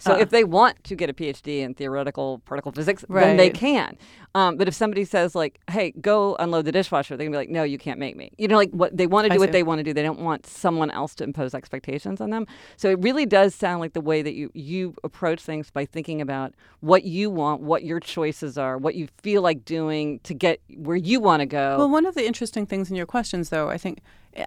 So 0.00 0.14
Uh. 0.14 0.18
if 0.18 0.30
they 0.30 0.42
want 0.44 0.82
to 0.84 0.96
get 0.96 1.08
a 1.08 1.12
PhD 1.12 1.60
in 1.60 1.74
theoretical 1.74 2.40
particle 2.46 2.72
physics, 2.72 3.04
then 3.08 3.36
they 3.36 3.50
can. 3.50 3.96
Um, 4.34 4.56
but 4.56 4.66
if 4.66 4.74
somebody 4.74 5.04
says 5.04 5.34
like, 5.34 5.60
"Hey, 5.70 5.92
go 6.00 6.36
unload 6.38 6.64
the 6.64 6.72
dishwasher," 6.72 7.16
they're 7.16 7.26
gonna 7.26 7.34
be 7.34 7.38
like, 7.38 7.50
"No, 7.50 7.62
you 7.64 7.78
can't 7.78 7.98
make 7.98 8.16
me." 8.16 8.32
You 8.38 8.48
know, 8.48 8.56
like 8.56 8.70
what 8.70 8.96
they 8.96 9.06
want 9.06 9.26
to 9.26 9.32
I 9.32 9.36
do, 9.36 9.40
what 9.40 9.48
see. 9.48 9.52
they 9.52 9.62
want 9.62 9.78
to 9.80 9.82
do. 9.84 9.92
They 9.92 10.02
don't 10.02 10.20
want 10.20 10.46
someone 10.46 10.90
else 10.90 11.14
to 11.16 11.24
impose 11.24 11.54
expectations 11.54 12.20
on 12.20 12.30
them. 12.30 12.46
So 12.76 12.88
it 12.90 12.98
really 13.00 13.26
does 13.26 13.54
sound 13.54 13.80
like 13.80 13.92
the 13.92 14.00
way 14.00 14.22
that 14.22 14.34
you 14.34 14.50
you 14.54 14.94
approach 15.04 15.40
things 15.42 15.70
by 15.70 15.84
thinking 15.84 16.20
about 16.20 16.54
what 16.80 17.04
you 17.04 17.28
want, 17.30 17.60
what 17.60 17.84
your 17.84 18.00
choices 18.00 18.56
are, 18.56 18.78
what 18.78 18.94
you 18.94 19.08
feel 19.22 19.42
like 19.42 19.64
doing 19.64 20.20
to 20.24 20.32
get 20.34 20.60
where 20.76 20.96
you 20.96 21.20
want 21.20 21.40
to 21.40 21.46
go. 21.46 21.76
Well, 21.78 21.90
one 21.90 22.06
of 22.06 22.14
the 22.14 22.26
interesting 22.26 22.64
things 22.66 22.88
in 22.90 22.96
your 22.96 23.06
questions, 23.06 23.50
though, 23.50 23.68
I 23.68 23.76
think 23.78 24.00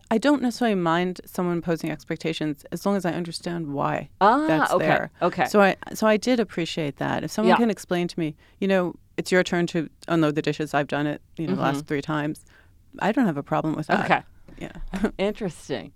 I 0.10 0.18
don't 0.18 0.42
necessarily 0.42 0.76
mind 0.76 1.22
someone 1.26 1.62
posing 1.62 1.92
expectations 1.92 2.66
as 2.72 2.86
long 2.86 2.96
as 2.96 3.06
I 3.06 3.12
understand 3.12 3.74
why 3.74 4.10
Ah, 4.22 4.46
that's 4.48 4.72
okay, 4.74 4.86
there. 4.86 5.12
okay. 5.22 5.46
So 5.46 5.62
I 5.62 5.76
so 5.94 6.08
I 6.08 6.18
did 6.18 6.40
appreciate 6.40 6.98
that. 6.98 7.24
If 7.24 7.32
someone 7.32 7.52
Yeah. 7.52 7.58
can 7.58 7.70
explain 7.70 8.08
to 8.08 8.20
me, 8.20 8.36
you 8.60 8.68
know, 8.68 8.96
it's 9.18 9.32
your 9.32 9.44
turn 9.44 9.68
to 9.68 9.90
unload 10.08 10.36
the 10.36 10.42
dishes. 10.42 10.74
I've 10.74 10.88
done 10.88 11.06
it, 11.08 11.22
you 11.38 11.48
know, 11.48 11.56
the 11.56 11.62
last 11.62 11.86
three 11.86 12.02
times. 12.02 12.46
I 13.00 13.12
don't 13.12 13.26
have 13.26 13.38
a 13.38 13.44
problem 13.44 13.76
with 13.76 13.88
that. 13.88 14.10
Mm-hmm. 14.10 14.12
Okay. 14.12 14.24
Yeah. 15.02 15.10
Interesting. 15.18 15.92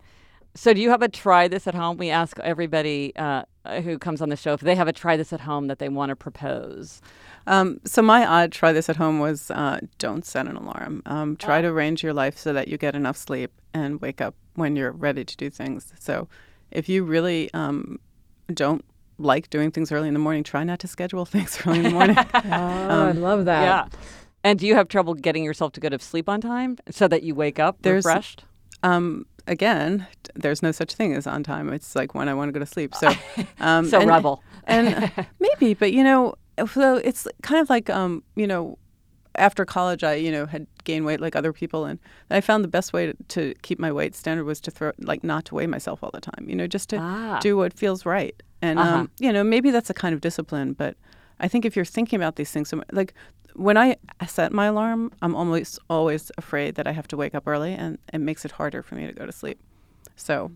So, 0.58 0.74
do 0.74 0.82
you 0.82 0.90
have 0.90 1.04
a 1.04 1.08
try 1.08 1.48
this 1.48 1.68
at 1.68 1.76
home? 1.76 1.98
We 1.98 2.10
ask 2.10 2.40
everybody 2.40 3.14
uh, 3.16 3.44
who 3.84 4.00
comes 4.00 4.22
on 4.22 4.30
the 4.30 4.36
show 4.36 4.54
if 4.54 4.62
they 4.62 4.74
have 4.76 4.88
a 4.88 4.94
try 4.94 5.16
this 5.16 5.32
at 5.32 5.42
home 5.42 5.68
that 5.68 5.78
they 5.78 5.88
want 5.88 6.10
to 6.10 6.16
propose. 6.16 7.00
Um, 7.46 7.80
so 7.86 8.02
my 8.02 8.26
odd 8.26 8.52
try 8.52 8.74
this 8.74 8.90
at 8.90 8.96
home 8.96 9.20
was 9.20 9.52
uh, 9.52 9.80
don't 10.00 10.26
set 10.26 10.48
an 10.48 10.56
alarm. 10.58 11.04
Um, 11.06 11.36
try 11.38 11.62
to 11.62 11.68
arrange 11.68 12.02
your 12.04 12.14
life 12.14 12.38
so 12.38 12.54
that 12.54 12.68
you 12.68 12.78
get 12.78 12.96
enough 12.96 13.18
sleep 13.18 13.52
and 13.74 14.02
wake 14.02 14.20
up 14.20 14.34
when 14.56 14.76
you're 14.76 14.92
ready 14.92 15.24
to 15.24 15.38
do 15.38 15.50
things. 15.52 15.94
So 16.00 16.28
if 16.72 16.90
you 16.90 17.04
really 17.04 17.54
um, 17.54 18.00
don't 18.52 18.84
like 19.20 19.50
doing 19.52 19.70
things 19.72 19.92
early 19.92 20.08
in 20.08 20.14
the 20.16 20.20
morning, 20.20 20.44
try 20.44 20.64
not 20.64 20.80
to 20.80 20.88
schedule 20.88 21.24
things 21.36 21.60
early 21.68 21.78
in 21.78 21.84
the 21.84 21.90
morning. 21.92 22.18
Oh, 22.34 23.08
I 23.08 23.12
love 23.12 23.46
that. 23.46 23.62
yeah. 23.62 24.00
And 24.44 24.58
do 24.60 24.66
you 24.66 24.76
have 24.76 24.88
trouble 24.88 25.14
getting 25.14 25.44
yourself 25.44 25.72
to 25.74 25.80
go 25.80 25.90
to 25.90 26.00
sleep 26.00 26.28
on 26.28 26.42
time 26.42 26.78
so 26.90 27.08
that 27.08 27.22
you 27.24 27.36
wake 27.36 27.60
up 27.60 27.78
There's- 27.84 28.04
refreshed? 28.06 28.44
um, 28.84 29.26
again, 29.48 30.06
there's 30.36 30.62
no 30.62 30.72
such 30.72 30.94
thing 30.94 31.14
as 31.14 31.26
on 31.28 31.44
time. 31.44 31.72
It's 31.74 31.96
like 31.96 32.14
when 32.16 32.30
I 32.30 32.34
want 32.34 32.50
to 32.50 32.54
go 32.54 32.60
to 32.60 32.66
sleep. 32.66 32.94
So, 32.96 33.12
um, 33.60 33.86
So 33.88 34.00
and- 34.00 34.10
rebel. 34.10 34.44
and 34.66 35.12
maybe, 35.40 35.74
but 35.74 35.92
you 35.94 36.04
know, 36.04 36.36
so 36.72 36.96
it's 36.98 37.28
kind 37.42 37.62
of 37.62 37.70
like 37.70 37.90
um, 37.90 38.24
you 38.36 38.48
know, 38.48 38.78
after 39.36 39.66
college, 39.66 40.04
I 40.04 40.16
you 40.16 40.32
know 40.32 40.46
had 40.48 40.66
gained 40.84 41.06
weight 41.06 41.22
like 41.22 41.36
other 41.36 41.54
people, 41.54 41.86
and 41.86 42.00
I 42.32 42.42
found 42.42 42.64
the 42.64 42.68
best 42.70 42.94
way 42.94 43.08
to, 43.08 43.14
to 43.30 43.54
keep 43.62 43.80
my 43.80 43.92
weight 43.92 44.16
standard 44.16 44.46
was 44.46 44.60
to 44.62 44.72
throw 44.72 44.92
like 45.00 45.24
not 45.24 45.46
to 45.46 45.56
weigh 45.56 45.68
myself 45.68 46.04
all 46.04 46.12
the 46.14 46.22
time. 46.22 46.46
You 46.50 46.56
know, 46.56 46.68
just 46.68 46.90
to 46.90 46.98
Ah. 47.00 47.40
do 47.42 47.56
what 47.58 47.74
feels 47.74 48.06
right, 48.06 48.36
and 48.62 48.80
Uh-huh. 48.80 48.96
um, 48.96 49.12
you 49.20 49.32
know, 49.32 49.44
maybe 49.44 49.70
that's 49.72 49.90
a 49.90 49.94
kind 49.94 50.14
of 50.16 50.22
discipline, 50.22 50.74
but 50.74 50.96
I 51.40 51.48
think 51.48 51.66
if 51.66 51.76
you're 51.76 51.86
thinking 51.86 52.18
about 52.18 52.36
these 52.36 52.50
things, 52.50 52.74
like 52.92 53.14
when 53.58 53.76
I 53.78 53.98
set 54.28 54.54
my 54.54 54.68
alarm, 54.68 55.12
I'm 55.22 55.36
almost 55.36 55.80
always 55.90 56.32
afraid 56.38 56.76
that 56.76 56.88
I 56.88 56.92
have 56.92 57.08
to 57.10 57.18
wake 57.18 57.36
up 57.36 57.48
early, 57.48 57.74
and 57.74 57.98
it 58.14 58.20
makes 58.20 58.46
it 58.46 58.52
harder 58.52 58.82
for 58.84 58.96
me 58.96 59.08
to 59.08 59.14
go 59.14 59.26
to 59.26 59.32
sleep. 59.32 59.60
So 60.16 60.52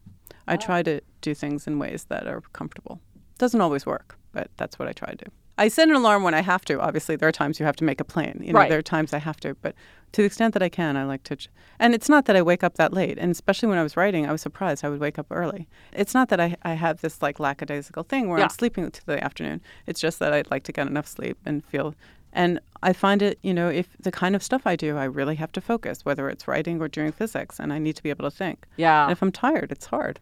I 0.47 0.53
oh. 0.53 0.57
try 0.57 0.83
to 0.83 1.01
do 1.21 1.33
things 1.33 1.67
in 1.67 1.79
ways 1.79 2.05
that 2.05 2.27
are 2.27 2.41
comfortable. 2.53 3.01
Doesn't 3.37 3.61
always 3.61 3.85
work, 3.85 4.17
but 4.33 4.49
that's 4.57 4.77
what 4.79 4.87
I 4.87 4.93
try 4.93 5.11
to 5.11 5.25
do. 5.25 5.31
I 5.57 5.67
set 5.67 5.89
an 5.89 5.95
alarm 5.95 6.23
when 6.23 6.33
I 6.33 6.41
have 6.41 6.63
to. 6.65 6.79
Obviously, 6.79 7.15
there 7.15 7.27
are 7.27 7.31
times 7.31 7.59
you 7.59 7.65
have 7.65 7.75
to 7.75 7.83
make 7.83 7.99
a 7.99 8.03
plan. 8.03 8.39
You 8.41 8.53
know, 8.53 8.59
Right. 8.59 8.69
there 8.69 8.79
are 8.79 8.83
times 8.83 9.13
I 9.13 9.19
have 9.19 9.39
to, 9.41 9.55
but 9.61 9.75
to 10.13 10.21
the 10.21 10.25
extent 10.25 10.53
that 10.53 10.63
I 10.63 10.69
can, 10.69 10.97
I 10.97 11.03
like 11.03 11.23
to. 11.23 11.35
ch- 11.35 11.49
And 11.79 11.93
it's 11.93 12.09
not 12.09 12.25
that 12.25 12.35
I 12.35 12.41
wake 12.41 12.63
up 12.63 12.75
that 12.75 12.93
late. 12.93 13.17
And 13.19 13.31
especially 13.31 13.69
when 13.69 13.77
I 13.77 13.83
was 13.83 13.95
writing, 13.97 14.25
I 14.27 14.31
was 14.31 14.41
surprised 14.41 14.83
I 14.83 14.89
would 14.89 14.99
wake 14.99 15.19
up 15.19 15.27
early. 15.29 15.67
It's 15.93 16.13
not 16.13 16.29
that 16.29 16.39
I, 16.39 16.55
I 16.63 16.73
have 16.73 17.01
this 17.01 17.21
like 17.21 17.39
lackadaisical 17.39 18.03
thing 18.03 18.27
where 18.29 18.39
Yeah. 18.39 18.45
I'm 18.45 18.49
sleeping 18.49 18.89
to 18.89 19.05
the 19.05 19.23
afternoon. 19.23 19.61
It's 19.85 19.99
just 19.99 20.19
that 20.19 20.33
I'd 20.33 20.49
like 20.49 20.63
to 20.63 20.71
get 20.71 20.87
enough 20.87 21.07
sleep 21.07 21.37
and 21.45 21.63
feel. 21.65 21.93
And 22.33 22.59
I 22.83 22.93
find 22.93 23.21
it, 23.21 23.39
you 23.43 23.53
know, 23.53 23.69
if 23.69 23.95
the 23.99 24.11
kind 24.11 24.35
of 24.35 24.43
stuff 24.43 24.61
I 24.65 24.75
do, 24.75 24.97
I 24.97 25.03
really 25.03 25.35
have 25.35 25.51
to 25.53 25.61
focus, 25.61 26.05
whether 26.05 26.29
it's 26.29 26.47
writing 26.47 26.81
or 26.81 26.87
doing 26.87 27.11
physics, 27.11 27.59
and 27.59 27.71
I 27.73 27.77
need 27.77 27.95
to 27.97 28.03
be 28.03 28.09
able 28.09 28.29
to 28.29 28.35
think. 28.35 28.65
Yeah. 28.77 29.03
And 29.03 29.11
if 29.11 29.21
I'm 29.21 29.31
tired, 29.31 29.71
it's 29.71 29.87
hard. 29.87 30.19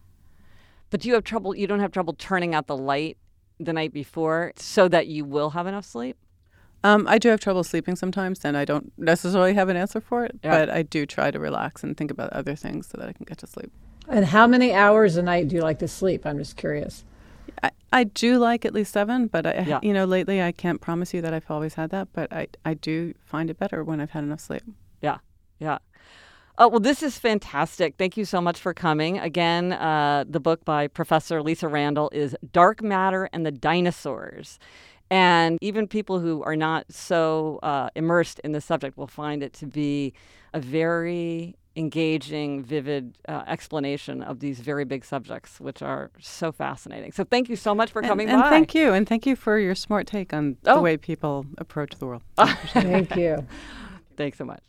But 0.89 1.01
do 1.01 1.07
you 1.07 1.13
have 1.13 1.23
trouble? 1.23 1.55
You 1.55 1.67
don't 1.67 1.79
have 1.79 1.91
trouble 1.91 2.13
turning 2.13 2.55
out 2.55 2.67
the 2.67 2.77
light 2.77 3.17
the 3.59 3.73
night 3.73 3.93
before 3.93 4.53
so 4.55 4.87
that 4.87 5.07
you 5.07 5.25
will 5.25 5.51
have 5.51 5.67
enough 5.67 5.85
sleep? 5.85 6.17
Um, 6.83 7.07
I 7.07 7.17
do 7.17 7.27
have 7.29 7.41
trouble 7.41 7.63
sleeping 7.63 7.95
sometimes, 7.97 8.45
and 8.45 8.55
I 8.55 8.63
don't 8.63 8.91
necessarily 8.97 9.53
have 9.53 9.67
an 9.67 9.75
answer 9.75 9.99
for 9.99 10.25
it. 10.25 10.39
Yeah. 10.43 10.59
But 10.59 10.69
I 10.69 10.83
do 10.83 11.05
try 11.05 11.29
to 11.29 11.39
relax 11.39 11.83
and 11.83 11.95
think 11.97 12.09
about 12.09 12.31
other 12.31 12.55
things 12.55 12.87
so 12.87 12.97
that 12.97 13.09
I 13.09 13.13
can 13.13 13.25
get 13.25 13.37
to 13.39 13.47
sleep. 13.47 13.71
And 14.07 14.25
how 14.25 14.47
many 14.47 14.73
hours 14.73 15.17
a 15.17 15.21
night 15.21 15.49
do 15.49 15.55
you 15.55 15.61
like 15.61 15.79
to 15.79 15.87
sleep? 15.87 16.25
I'm 16.25 16.37
just 16.37 16.55
curious. 16.55 17.03
I, 17.61 17.71
I 17.91 18.03
do 18.03 18.37
like 18.37 18.65
at 18.65 18.73
least 18.73 18.93
seven, 18.93 19.27
but 19.27 19.45
I, 19.45 19.65
Yeah. 19.67 19.79
you 19.81 19.93
know, 19.93 20.05
lately 20.05 20.41
I 20.41 20.51
can't 20.51 20.79
promise 20.79 21.13
you 21.13 21.21
that 21.21 21.33
I've 21.33 21.49
always 21.49 21.73
had 21.75 21.89
that. 21.91 22.09
But 22.13 22.31
I, 22.31 22.47
I 22.65 22.73
do 22.75 23.13
find 23.23 23.49
it 23.49 23.57
better 23.57 23.83
when 23.83 23.99
I've 23.99 24.11
had 24.11 24.23
enough 24.23 24.39
sleep. 24.41 24.63
Yeah, 25.01 25.17
yeah. 25.59 25.79
Oh, 26.57 26.67
well, 26.67 26.81
this 26.81 27.01
is 27.01 27.17
fantastic. 27.17 27.95
Thank 27.97 28.17
you 28.17 28.25
so 28.25 28.41
much 28.41 28.59
for 28.59 28.73
coming. 28.73 29.17
Again, 29.17 29.71
uh, 29.71 30.25
the 30.27 30.41
book 30.41 30.65
by 30.65 30.87
Professor 30.87 31.41
Lisa 31.41 31.69
Randall 31.69 32.09
is 32.13 32.35
Dark 32.51 32.83
Matter 32.83 33.29
and 33.31 33.45
the 33.45 33.51
Dinosaurs. 33.51 34.59
And 35.09 35.57
even 35.61 35.87
people 35.87 36.19
who 36.19 36.43
are 36.43 36.57
not 36.57 36.85
so 36.91 37.59
uh, 37.63 37.89
immersed 37.95 38.39
in 38.43 38.51
the 38.51 38.61
subject 38.61 38.97
will 38.97 39.07
find 39.07 39.41
it 39.41 39.53
to 39.53 39.65
be 39.65 40.13
a 40.53 40.59
very 40.59 41.55
engaging, 41.79 42.63
vivid 42.63 43.17
uh, 43.27 43.43
explanation 43.47 44.21
of 44.21 44.39
these 44.39 44.59
very 44.59 44.85
big 44.85 45.03
subjects, 45.05 45.59
which 45.59 45.81
are 45.81 46.11
so 46.19 46.51
fascinating. 46.51 47.11
So 47.13 47.23
thank 47.23 47.49
you 47.49 47.55
so 47.55 47.73
much 47.73 47.91
for 47.91 47.99
And, 48.01 48.09
coming 48.09 48.29
and 48.29 48.41
by. 48.41 48.49
thank 48.49 48.75
you, 48.75 48.93
and 48.93 49.07
thank 49.07 49.25
you 49.25 49.35
for 49.35 49.57
your 49.57 49.75
smart 49.75 50.05
take 50.05 50.33
on 50.33 50.57
Oh. 50.65 50.75
the 50.75 50.81
way 50.81 50.97
people 50.97 51.45
approach 51.57 51.91
the 51.99 52.05
world. 52.05 52.23
Thank 52.37 53.15
you. 53.15 53.45
Thanks 54.17 54.37
so 54.37 54.45
much. 54.45 54.68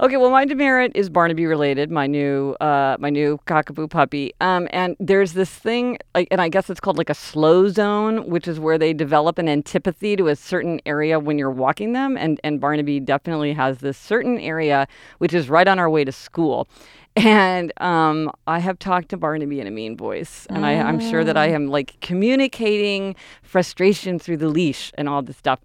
Okay, 0.00 0.16
well, 0.16 0.30
my 0.30 0.44
demerit 0.44 0.92
is 0.94 1.10
Barnaby 1.10 1.44
related. 1.46 1.90
My 1.90 2.06
new, 2.06 2.52
uh, 2.60 2.96
my 3.00 3.10
new 3.10 3.40
cockapoo 3.48 3.90
puppy. 3.90 4.32
Um, 4.40 4.68
and 4.70 4.94
there's 5.00 5.32
this 5.32 5.50
thing, 5.50 5.98
and 6.14 6.40
I 6.40 6.48
guess 6.48 6.70
it's 6.70 6.78
called 6.78 6.98
like 6.98 7.10
a 7.10 7.14
slow 7.14 7.68
zone, 7.68 8.30
which 8.30 8.46
is 8.46 8.60
where 8.60 8.78
they 8.78 8.92
develop 8.92 9.38
an 9.38 9.48
antipathy 9.48 10.14
to 10.14 10.28
a 10.28 10.36
certain 10.36 10.80
area 10.86 11.18
when 11.18 11.36
you're 11.36 11.50
walking 11.50 11.94
them. 11.94 12.16
And 12.16 12.38
and 12.44 12.60
Barnaby 12.60 13.00
definitely 13.00 13.52
has 13.54 13.78
this 13.78 13.98
certain 13.98 14.38
area, 14.38 14.86
which 15.18 15.34
is 15.34 15.50
right 15.50 15.66
on 15.66 15.80
our 15.80 15.90
way 15.90 16.04
to 16.04 16.12
school. 16.12 16.68
And 17.24 17.72
um, 17.80 18.30
I 18.46 18.60
have 18.60 18.78
talked 18.78 19.08
to 19.08 19.16
Barnaby 19.16 19.60
in 19.60 19.66
a 19.66 19.70
mean 19.72 19.96
voice, 19.96 20.46
and 20.50 20.64
I, 20.64 20.74
I'm 20.74 21.00
sure 21.00 21.24
that 21.24 21.36
I 21.36 21.48
am 21.48 21.66
like 21.66 21.98
communicating 22.00 23.16
frustration 23.42 24.18
through 24.18 24.36
the 24.36 24.48
leash 24.48 24.92
and 24.96 25.08
all 25.08 25.22
this 25.22 25.36
stuff. 25.36 25.60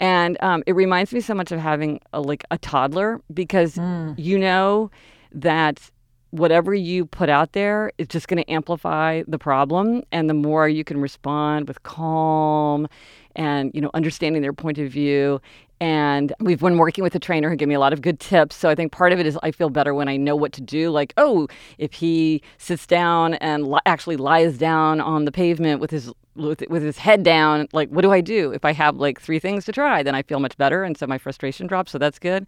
And 0.00 0.36
um, 0.42 0.62
it 0.66 0.72
reminds 0.72 1.12
me 1.12 1.20
so 1.20 1.34
much 1.34 1.52
of 1.52 1.60
having 1.60 2.00
a, 2.12 2.20
like 2.20 2.44
a 2.50 2.58
toddler 2.58 3.20
because 3.32 3.76
you 4.16 4.38
know 4.38 4.90
that 5.32 5.90
whatever 6.30 6.74
you 6.74 7.06
put 7.06 7.28
out 7.28 7.52
there 7.52 7.92
is 7.98 8.08
just 8.08 8.26
going 8.26 8.42
to 8.42 8.50
amplify 8.50 9.22
the 9.28 9.38
problem 9.38 10.02
and 10.10 10.28
the 10.28 10.34
more 10.34 10.68
you 10.68 10.82
can 10.82 11.00
respond 11.00 11.68
with 11.68 11.80
calm 11.84 12.88
and 13.36 13.70
you 13.72 13.80
know 13.80 13.90
understanding 13.94 14.42
their 14.42 14.52
point 14.52 14.78
of 14.78 14.90
view 14.90 15.40
and 15.80 16.32
we've 16.40 16.60
been 16.60 16.78
working 16.78 17.02
with 17.04 17.14
a 17.14 17.18
trainer 17.18 17.50
who 17.50 17.56
gave 17.56 17.68
me 17.68 17.74
a 17.74 17.80
lot 17.80 17.92
of 17.92 18.02
good 18.02 18.20
tips. 18.20 18.56
So 18.56 18.68
i 18.68 18.74
think 18.74 18.92
part 18.92 19.12
of 19.12 19.20
it 19.20 19.26
is 19.26 19.38
i 19.42 19.50
feel 19.50 19.70
better 19.70 19.94
when 19.94 20.08
i 20.08 20.16
know 20.16 20.36
what 20.36 20.52
to 20.52 20.60
do. 20.60 20.90
Like 20.90 21.12
oh 21.16 21.48
if 21.78 21.92
he 21.92 22.42
sits 22.58 22.86
down 22.86 23.34
and 23.34 23.66
li- 23.66 23.80
actually 23.86 24.16
lies 24.16 24.58
down 24.58 25.00
on 25.00 25.24
the 25.24 25.32
pavement 25.32 25.80
with 25.80 25.90
his 25.90 26.12
with, 26.36 26.64
with 26.68 26.82
his 26.82 26.98
head 26.98 27.22
down 27.22 27.68
like 27.72 27.88
what 27.90 28.02
do 28.02 28.12
i 28.12 28.20
do? 28.20 28.52
If 28.52 28.64
i 28.64 28.72
have 28.72 28.96
like 28.96 29.20
three 29.20 29.38
things 29.38 29.64
to 29.66 29.72
try 29.72 30.02
then 30.02 30.14
i 30.14 30.22
feel 30.22 30.40
much 30.40 30.56
better. 30.56 30.84
And 30.84 30.96
so 30.96 31.06
my 31.06 31.18
frustration 31.18 31.66
drops 31.66 31.92
so 31.92 31.98
that's 31.98 32.18
good. 32.18 32.46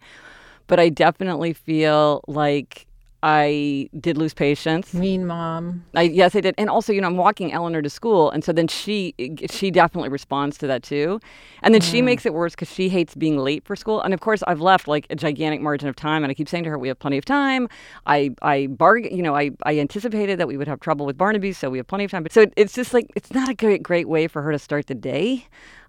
But 0.67 0.79
i 0.79 0.89
definitely 0.89 1.53
feel 1.53 2.23
like 2.27 2.87
I 3.23 3.89
did 3.99 4.17
lose 4.17 4.33
patience. 4.33 4.93
Mean 4.93 5.25
mom. 5.25 5.83
I, 5.95 6.03
yes, 6.03 6.35
I 6.35 6.41
did, 6.41 6.53
and 6.57 6.69
also, 6.69 6.93
you 6.93 7.01
know, 7.01 7.07
I'm 7.07 7.17
walking 7.17 7.51
Eleanor 7.51 7.81
to 7.81 7.89
school, 7.89 8.29
and 8.29 8.43
so 8.43 8.53
then 8.53 8.67
she 8.67 9.15
she 9.49 9.71
definitely 9.71 10.09
responds 10.09 10.57
to 10.59 10.67
that 10.67 10.83
too, 10.83 11.19
and 11.63 11.73
then 11.73 11.81
she 11.81 12.01
makes 12.01 12.25
it 12.25 12.33
worse 12.33 12.53
because 12.53 12.71
she 12.71 12.89
hates 12.89 13.15
being 13.15 13.37
late 13.37 13.65
for 13.65 13.75
school, 13.75 14.01
and 14.01 14.13
of 14.13 14.19
course, 14.19 14.43
I've 14.47 14.61
left 14.61 14.87
like 14.87 15.07
a 15.09 15.15
gigantic 15.15 15.61
margin 15.61 15.89
of 15.89 15.95
time, 15.95 16.23
and 16.23 16.29
I 16.29 16.35
keep 16.35 16.47
saying 16.47 16.65
to 16.65 16.69
her, 16.69 16.77
"We 16.77 16.89
have 16.89 16.99
plenty 16.99 17.17
of 17.17 17.25
time." 17.25 17.67
I 18.05 18.31
I 18.43 18.67
bargain, 18.67 19.15
you 19.15 19.23
know, 19.23 19.35
I 19.35 19.51
I 19.63 19.79
anticipated 19.79 20.39
that 20.39 20.47
we 20.47 20.55
would 20.55 20.67
have 20.67 20.79
trouble 20.79 21.05
with 21.05 21.17
Barnaby, 21.17 21.53
so 21.53 21.69
we 21.69 21.79
have 21.79 21.87
plenty 21.87 22.03
of 22.03 22.11
time. 22.11 22.21
But 22.23 22.33
so 22.33 22.41
it, 22.41 22.53
it's 22.55 22.73
just 22.73 22.93
like 22.93 23.11
it's 23.15 23.31
not 23.31 23.49
a 23.49 23.55
great 23.55 23.81
great 23.81 24.07
way 24.07 24.27
for 24.27 24.43
her 24.43 24.51
to 24.51 24.59
start 24.59 24.87
the 24.87 24.95
day. 24.95 25.47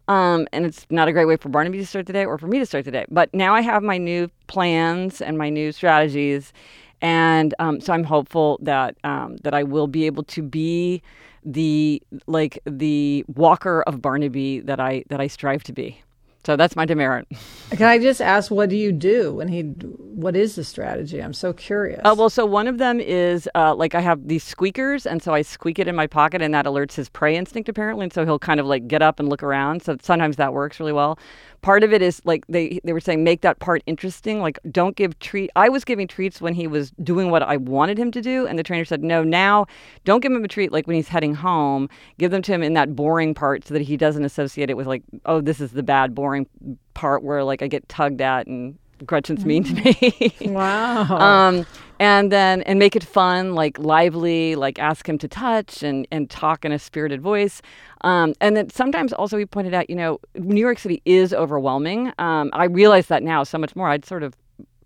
Um, 0.08 0.48
and 0.54 0.64
it's 0.64 0.86
not 0.88 1.06
a 1.06 1.12
great 1.12 1.26
way 1.26 1.36
for 1.36 1.50
Barnaby 1.50 1.76
to 1.78 1.86
start 1.86 2.06
the 2.06 2.14
day 2.14 2.24
or 2.24 2.38
for 2.38 2.46
me 2.46 2.58
to 2.58 2.64
start 2.64 2.86
the 2.86 2.90
day. 2.90 3.04
But 3.10 3.32
now 3.34 3.54
I 3.54 3.60
have 3.60 3.82
my 3.82 3.98
new 3.98 4.30
plans 4.46 5.20
and 5.20 5.36
my 5.36 5.50
new 5.50 5.70
strategies, 5.70 6.54
and 7.00 7.54
um, 7.58 7.80
so 7.80 7.92
I'm 7.92 8.04
hopeful 8.04 8.58
that 8.62 8.96
um, 9.04 9.36
that 9.38 9.54
I 9.54 9.62
will 9.62 9.86
be 9.86 10.06
able 10.06 10.24
to 10.24 10.42
be 10.42 11.02
the 11.44 12.02
like 12.26 12.58
the 12.64 13.24
walker 13.28 13.82
of 13.82 14.02
Barnaby 14.02 14.60
that 14.60 14.80
I 14.80 15.04
that 15.08 15.20
I 15.20 15.26
strive 15.26 15.62
to 15.64 15.72
be. 15.72 16.02
So 16.44 16.56
that's 16.56 16.74
my 16.74 16.86
demerit. 16.86 17.26
Can 17.72 17.82
I 17.82 17.98
just 17.98 18.22
ask, 18.22 18.50
what 18.50 18.70
do 18.70 18.76
you 18.76 18.90
do 18.90 19.34
when 19.34 19.48
he? 19.48 19.62
What 19.62 20.34
is 20.34 20.54
the 20.54 20.64
strategy? 20.64 21.22
I'm 21.22 21.34
so 21.34 21.52
curious. 21.52 22.00
Uh, 22.04 22.14
well, 22.16 22.30
so 22.30 22.46
one 22.46 22.66
of 22.66 22.78
them 22.78 23.00
is 23.00 23.48
uh, 23.54 23.74
like 23.74 23.94
I 23.94 24.00
have 24.00 24.28
these 24.28 24.44
squeakers, 24.44 25.04
and 25.04 25.22
so 25.22 25.34
I 25.34 25.42
squeak 25.42 25.78
it 25.78 25.88
in 25.88 25.94
my 25.94 26.06
pocket, 26.06 26.40
and 26.40 26.54
that 26.54 26.64
alerts 26.64 26.94
his 26.94 27.10
prey 27.10 27.36
instinct 27.36 27.68
apparently, 27.68 28.04
and 28.04 28.12
so 28.12 28.24
he'll 28.24 28.38
kind 28.38 28.60
of 28.60 28.66
like 28.66 28.88
get 28.88 29.02
up 29.02 29.20
and 29.20 29.28
look 29.28 29.42
around. 29.42 29.82
So 29.82 29.98
sometimes 30.00 30.36
that 30.36 30.54
works 30.54 30.80
really 30.80 30.94
well. 30.94 31.18
Part 31.60 31.82
of 31.82 31.92
it 31.92 32.02
is 32.02 32.22
like 32.24 32.46
they 32.48 32.80
they 32.84 32.92
were 32.92 33.00
saying 33.00 33.24
make 33.24 33.40
that 33.40 33.58
part 33.58 33.82
interesting. 33.86 34.40
Like 34.40 34.58
don't 34.70 34.96
give 34.96 35.18
treat. 35.18 35.50
I 35.56 35.68
was 35.68 35.84
giving 35.84 36.06
treats 36.06 36.40
when 36.40 36.54
he 36.54 36.66
was 36.66 36.90
doing 37.02 37.30
what 37.30 37.42
I 37.42 37.56
wanted 37.56 37.98
him 37.98 38.10
to 38.12 38.22
do, 38.22 38.46
and 38.46 38.58
the 38.58 38.62
trainer 38.62 38.84
said 38.84 39.02
no. 39.02 39.22
Now 39.22 39.66
don't 40.04 40.20
give 40.20 40.32
him 40.32 40.44
a 40.44 40.48
treat 40.48 40.72
like 40.72 40.86
when 40.86 40.96
he's 40.96 41.08
heading 41.08 41.34
home. 41.34 41.88
Give 42.18 42.30
them 42.30 42.42
to 42.42 42.52
him 42.52 42.62
in 42.62 42.74
that 42.74 42.94
boring 42.94 43.34
part 43.34 43.66
so 43.66 43.74
that 43.74 43.82
he 43.82 43.96
doesn't 43.96 44.24
associate 44.24 44.70
it 44.70 44.76
with 44.76 44.86
like 44.86 45.02
oh 45.26 45.40
this 45.40 45.60
is 45.60 45.72
the 45.72 45.82
bad 45.82 46.14
boring 46.14 46.46
part 46.94 47.22
where 47.22 47.42
like 47.44 47.62
I 47.62 47.68
get 47.68 47.88
tugged 47.88 48.20
at 48.20 48.46
and 48.46 48.78
Gretchen's 49.06 49.44
mean 49.44 49.64
to 49.64 49.74
me. 49.74 50.34
wow. 50.52 51.18
um, 51.18 51.66
and 51.98 52.30
then 52.32 52.62
and 52.62 52.78
make 52.78 52.96
it 52.96 53.04
fun, 53.04 53.54
like 53.54 53.78
lively, 53.78 54.54
like 54.54 54.78
ask 54.78 55.08
him 55.08 55.18
to 55.18 55.28
touch 55.28 55.82
and 55.82 56.06
and 56.10 56.30
talk 56.30 56.64
in 56.64 56.72
a 56.72 56.78
spirited 56.78 57.20
voice. 57.20 57.62
Um, 58.02 58.34
and 58.40 58.56
then 58.56 58.70
sometimes 58.70 59.12
also 59.12 59.36
he 59.38 59.46
pointed 59.46 59.74
out, 59.74 59.90
you 59.90 59.96
know, 59.96 60.20
New 60.34 60.60
York 60.60 60.78
City 60.78 61.02
is 61.04 61.32
overwhelming. 61.32 62.12
Um, 62.18 62.50
I 62.52 62.64
realize 62.64 63.06
that 63.08 63.22
now 63.22 63.42
so 63.44 63.58
much 63.58 63.74
more. 63.74 63.88
I'd 63.88 64.04
sort 64.04 64.22
of 64.22 64.36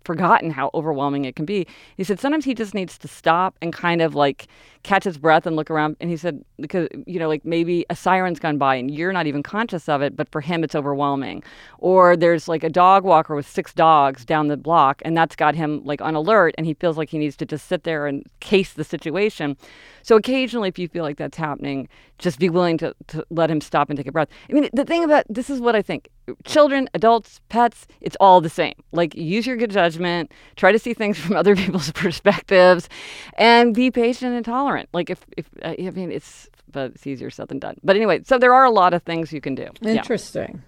forgotten 0.03 0.51
how 0.51 0.69
overwhelming 0.73 1.25
it 1.25 1.35
can 1.35 1.45
be. 1.45 1.65
He 1.97 2.03
said 2.03 2.19
sometimes 2.19 2.45
he 2.45 2.53
just 2.53 2.73
needs 2.73 2.97
to 2.97 3.07
stop 3.07 3.55
and 3.61 3.71
kind 3.71 4.01
of 4.01 4.15
like 4.15 4.47
catch 4.83 5.05
his 5.05 5.17
breath 5.17 5.45
and 5.45 5.55
look 5.55 5.71
around. 5.71 5.95
And 5.99 6.09
he 6.09 6.17
said, 6.17 6.43
because, 6.59 6.87
you 7.07 7.19
know, 7.19 7.27
like 7.27 7.45
maybe 7.45 7.85
a 7.89 7.95
siren's 7.95 8.39
gone 8.39 8.57
by 8.57 8.75
and 8.75 8.91
you're 8.91 9.13
not 9.13 9.27
even 9.27 9.41
conscious 9.41 9.87
of 9.87 10.01
it, 10.01 10.15
but 10.15 10.29
for 10.29 10.41
him 10.41 10.63
it's 10.63 10.75
overwhelming. 10.75 11.43
Or 11.79 12.15
there's 12.17 12.47
like 12.47 12.63
a 12.63 12.69
dog 12.69 13.03
walker 13.03 13.35
with 13.35 13.47
six 13.47 13.73
dogs 13.73 14.25
down 14.25 14.49
the 14.49 14.57
block 14.57 15.01
and 15.05 15.15
that's 15.15 15.35
got 15.35 15.55
him 15.55 15.81
like 15.85 16.01
on 16.01 16.15
alert 16.15 16.53
and 16.57 16.65
he 16.65 16.73
feels 16.73 16.97
like 16.97 17.09
he 17.09 17.17
needs 17.17 17.37
to 17.37 17.45
just 17.45 17.67
sit 17.67 17.83
there 17.83 18.07
and 18.07 18.25
case 18.41 18.73
the 18.73 18.83
situation. 18.83 19.57
So 20.01 20.17
occasionally, 20.17 20.67
if 20.67 20.77
you 20.77 20.89
feel 20.89 21.03
like 21.03 21.17
that's 21.17 21.37
happening, 21.37 21.87
just 22.17 22.39
be 22.39 22.49
willing 22.49 22.77
to, 22.79 22.93
to 23.07 23.25
let 23.29 23.49
him 23.49 23.61
stop 23.61 23.89
and 23.89 23.97
take 23.97 24.07
a 24.07 24.11
breath. 24.11 24.29
I 24.49 24.53
mean, 24.53 24.69
the 24.73 24.85
thing 24.85 25.03
about 25.03 25.25
this 25.29 25.49
is 25.49 25.59
what 25.59 25.75
I 25.75 25.81
think 25.81 26.09
children, 26.45 26.89
adults, 26.93 27.41
pets, 27.49 27.87
it's 28.01 28.15
all 28.19 28.41
the 28.41 28.49
same. 28.49 28.75
Like, 28.91 29.15
use 29.15 29.45
your 29.45 29.57
good 29.57 29.71
judgment, 29.71 30.31
try 30.55 30.71
to 30.71 30.79
see 30.79 30.93
things 30.93 31.17
from 31.23 31.35
other 31.35 31.55
people's 31.55 31.91
perspectives, 31.93 32.89
and 33.37 33.73
be 33.73 33.91
patient 33.91 34.33
and 34.33 34.45
tolerant. 34.45 34.72
Like, 34.93 35.09
if, 35.09 35.25
if 35.37 35.45
I 35.63 35.75
mean, 35.91 36.11
it's, 36.11 36.49
but 36.71 36.91
it's 36.95 37.05
easier 37.07 37.29
said 37.29 37.47
than 37.49 37.59
done. 37.59 37.77
But 37.83 37.95
anyway, 37.95 38.21
so 38.25 38.37
there 38.37 38.53
are 38.53 38.65
a 38.65 38.71
lot 38.71 38.93
of 38.93 39.03
things 39.03 39.31
you 39.31 39.41
can 39.41 39.55
do. 39.55 39.67
Yeah. 39.81 39.93
Interesting. 39.93 40.61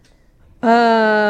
Um, 0.62 0.70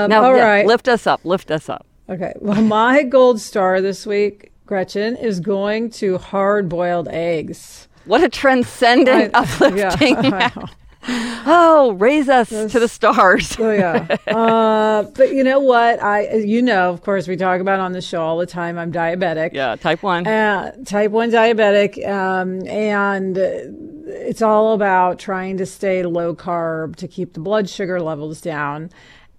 Now, 0.10 0.24
all 0.24 0.36
yeah, 0.36 0.46
right. 0.48 0.66
lift 0.66 0.88
us 0.88 1.08
up, 1.08 1.22
lift 1.26 1.52
us 1.52 1.70
up. 1.70 1.86
Okay. 2.10 2.34
Well, 2.40 2.62
my 2.80 3.04
gold 3.04 3.40
star 3.42 3.82
this 3.82 4.06
week, 4.06 4.52
Gretchen, 4.66 5.16
is 5.18 5.40
going 5.40 5.90
to 5.92 6.18
hard 6.18 6.70
boiled 6.70 7.08
eggs. 7.10 7.88
What 8.06 8.24
a 8.24 8.30
transcendent, 8.30 9.32
I- 9.36 9.40
uplifting. 9.44 10.24
yeah. 10.24 10.52
oh, 11.46 11.96
raise 12.00 12.30
us 12.30 12.50
to 12.50 12.68
the 12.80 12.88
stars. 12.88 13.56
Oh 13.60 13.72
yeah. 13.72 14.18
uh, 14.28 15.04
but 15.04 15.34
you 15.34 15.44
know 15.44 15.60
what? 15.60 16.02
I, 16.02 16.34
you 16.34 16.62
know, 16.62 16.90
of 16.90 17.02
course, 17.02 17.28
we 17.28 17.36
talk 17.36 17.62
about 17.62 17.80
on 17.80 17.92
the 17.92 18.02
show 18.02 18.22
all 18.22 18.38
the 18.38 18.46
time. 18.46 18.78
I'm 18.78 18.92
diabetic. 18.92 19.54
Yeah, 19.54 19.76
type 19.76 20.02
one. 20.02 20.26
Uh, 20.26 20.72
type 20.86 21.12
1 21.12 21.32
diabetic. 21.32 22.08
Um, 22.08 22.66
and 22.68 23.38
it's 23.38 24.42
all 24.42 24.74
about 24.74 25.20
trying 25.20 25.58
to 25.58 25.66
stay 25.66 26.04
low 26.04 26.36
carb 26.36 26.96
to 26.98 27.08
keep 27.08 27.34
the 27.34 27.40
blood 27.40 27.70
sugar 27.70 28.02
levels 28.02 28.42
down. 28.42 28.90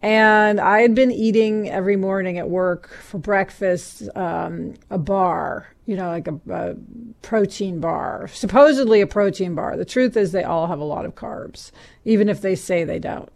And 0.06 0.60
I 0.60 0.82
had 0.82 0.94
been 0.94 1.10
eating 1.10 1.68
every 1.68 1.96
morning 1.96 2.38
at 2.38 2.48
work 2.48 2.92
for 3.02 3.18
breakfast 3.18 4.08
um, 4.14 4.74
a 4.88 4.98
bar, 4.98 5.66
you 5.84 5.96
know, 5.96 6.06
like 6.06 6.28
a, 6.28 6.38
a 6.48 6.76
protein 7.22 7.80
bar, 7.80 8.28
supposedly 8.28 9.00
a 9.00 9.06
protein 9.08 9.56
bar. 9.56 9.76
The 9.76 9.84
truth 9.84 10.16
is, 10.16 10.30
they 10.30 10.44
all 10.44 10.68
have 10.68 10.78
a 10.78 10.84
lot 10.84 11.06
of 11.06 11.16
carbs, 11.16 11.72
even 12.04 12.28
if 12.28 12.40
they 12.40 12.54
say 12.54 12.84
they 12.84 13.00
don't. 13.00 13.32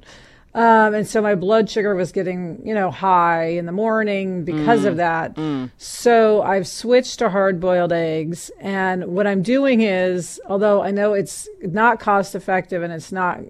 Um, 0.54 0.94
and 0.94 1.08
so 1.08 1.20
my 1.20 1.34
blood 1.34 1.68
sugar 1.68 1.96
was 1.96 2.12
getting, 2.12 2.64
you 2.64 2.74
know, 2.74 2.92
high 2.92 3.46
in 3.46 3.66
the 3.66 3.72
morning 3.72 4.44
because 4.44 4.84
of 4.84 4.96
that. 4.98 5.36
So 5.76 6.42
I've 6.42 6.68
switched 6.68 7.18
to 7.18 7.30
hard 7.30 7.58
boiled 7.58 7.92
eggs. 7.92 8.52
And 8.60 9.06
what 9.06 9.26
I'm 9.26 9.42
doing 9.42 9.80
is, 9.80 10.40
although 10.46 10.82
I 10.84 10.92
know 10.92 11.14
it's 11.14 11.48
not 11.62 11.98
cost 11.98 12.36
effective 12.36 12.84
and 12.84 12.92
it's 12.92 13.10
not 13.10 13.40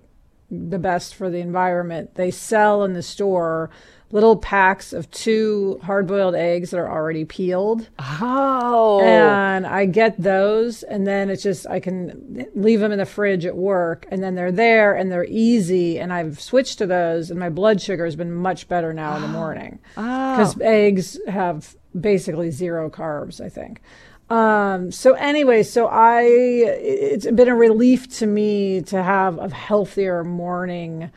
the 0.50 0.78
best 0.78 1.14
for 1.14 1.30
the 1.30 1.38
environment, 1.38 2.14
they 2.14 2.30
sell 2.30 2.84
in 2.84 2.92
the 2.92 3.02
store 3.02 3.70
little 4.12 4.36
packs 4.36 4.92
of 4.92 5.10
two 5.10 5.78
hard 5.84 6.06
boiled 6.06 6.34
eggs 6.34 6.70
that 6.70 6.78
are 6.78 6.90
already 6.90 7.24
peeled. 7.24 7.88
Oh. 7.98 9.00
And 9.04 9.66
I 9.66 9.86
get 9.86 10.20
those, 10.20 10.82
and 10.82 11.06
then 11.06 11.30
it's 11.30 11.42
just 11.42 11.66
I 11.68 11.80
can 11.80 12.48
leave 12.54 12.80
them 12.80 12.92
in 12.92 12.98
the 12.98 13.06
fridge 13.06 13.46
at 13.46 13.56
work, 13.56 14.06
and 14.10 14.22
then 14.22 14.34
they're 14.34 14.52
there 14.52 14.94
and 14.94 15.10
they're 15.10 15.26
easy. 15.28 15.98
And 15.98 16.12
I've 16.12 16.40
switched 16.40 16.78
to 16.78 16.86
those, 16.86 17.30
and 17.30 17.38
my 17.38 17.50
blood 17.50 17.80
sugar 17.80 18.04
has 18.04 18.16
been 18.16 18.32
much 18.32 18.68
better 18.68 18.92
now 18.92 19.16
in 19.16 19.22
the 19.22 19.28
morning 19.40 19.78
oh. 19.96 20.36
because 20.36 20.60
eggs 20.60 21.18
have 21.28 21.76
basically 21.98 22.50
zero 22.50 22.90
carbs. 22.90 23.40
I 23.40 23.48
think. 23.48 23.80
Um, 24.28 24.92
so 24.92 25.14
anyway, 25.14 25.62
so 25.62 25.86
I 25.88 26.22
it's 26.22 27.26
been 27.26 27.48
a 27.48 27.54
relief 27.54 28.08
to 28.18 28.26
me 28.26 28.80
to 28.82 29.02
have 29.02 29.38
a 29.38 29.48
healthier 29.52 30.22
morning. 30.24 31.10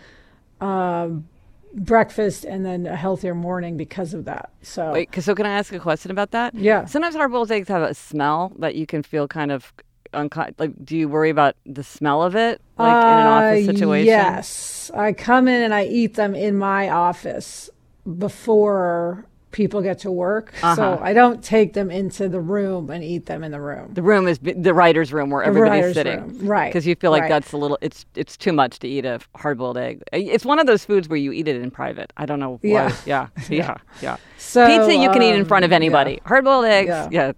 Um, 0.62 1.28
breakfast 1.76 2.46
and 2.46 2.64
then 2.64 2.86
a 2.86 2.96
healthier 2.96 3.34
morning 3.34 3.78
because 3.78 4.14
of 4.14 4.26
that. 4.26 4.52
So 4.62 4.92
wait, 4.94 5.10
so 5.24 5.34
can 5.34 5.48
I 5.48 5.50
ask 5.50 5.74
a 5.74 5.80
question 5.80 6.12
about 6.12 6.30
that? 6.30 6.54
Yeah. 6.54 6.86
Sometimes 6.86 7.16
hard-boiled 7.16 7.52
eggs 7.52 7.68
have 7.68 7.82
a 7.82 7.96
smell 7.96 8.52
that 8.60 8.76
you 8.76 8.86
can 8.86 9.02
feel 9.02 9.28
kind 9.28 9.52
of 9.52 9.74
unco- 10.14 10.54
like. 10.60 10.72
Do 10.86 10.96
you 10.96 11.10
worry 11.10 11.32
about 11.32 11.56
the 11.66 11.84
smell 11.84 12.22
of 12.22 12.36
it, 12.36 12.62
like 12.78 13.04
in 13.04 13.10
an 13.10 13.26
office 13.28 13.68
Uh, 13.68 13.72
situation? 13.72 14.06
Yes. 14.08 14.92
I 14.94 15.14
come 15.14 15.48
in 15.48 15.64
and 15.64 15.74
I 15.74 15.86
eat 15.86 16.14
them 16.14 16.36
in 16.36 16.56
my 16.58 16.90
office 16.90 17.72
before 18.20 19.26
people 19.54 19.82
get 19.82 20.00
to 20.00 20.12
work. 20.12 20.54
Uh-huh. 20.62 20.76
So 20.76 21.00
I 21.02 21.14
don't 21.14 21.42
take 21.42 21.72
them 21.72 21.90
into 21.90 22.28
the 22.28 22.42
room 22.42 22.90
and 22.90 23.02
eat 23.02 23.28
them 23.28 23.44
in 23.46 23.52
the 23.52 23.62
room. 23.62 23.94
The 23.94 24.02
room 24.02 24.28
is 24.28 24.40
the 24.40 24.74
writer's 24.74 25.14
room 25.14 25.30
where 25.30 25.44
everybody's 25.44 25.94
sitting, 25.94 26.20
room, 26.20 26.48
right, 26.48 26.68
Because 26.68 26.86
you 26.86 26.96
feel 26.96 27.12
like 27.12 27.22
right. 27.22 27.30
that's 27.30 27.54
a 27.54 27.58
little. 27.58 27.78
It's 27.80 28.06
it's 28.16 28.36
too 28.36 28.52
much 28.52 28.80
to 28.80 28.88
eat 28.88 29.06
a 29.06 29.22
hard-boiled 29.38 29.78
egg. 29.78 30.04
It's 30.12 30.44
one 30.44 30.60
of 30.60 30.68
those 30.68 30.84
foods 30.84 31.08
where 31.08 31.18
you 31.18 31.32
eat 31.32 31.48
it 31.48 31.56
in 31.56 31.72
private. 31.72 32.12
I 32.18 32.26
don't 32.26 32.40
know. 32.42 32.60
Why. 32.62 32.70
Yeah. 32.70 32.96
yeah, 33.06 33.28
yeah, 33.50 33.78
yeah. 34.02 34.18
So, 34.38 34.68
Pizza 34.68 34.94
you 34.96 35.10
can 35.12 35.22
eat 35.22 35.34
in 35.36 35.42
um, 35.42 35.46
front 35.48 35.64
of 35.64 35.72
anybody. 35.72 36.14
yeah. 36.14 36.28
Hard-boiled 36.28 36.66
eggs, 36.66 36.90
Yeah. 36.90 37.10
yeah. 37.12 37.32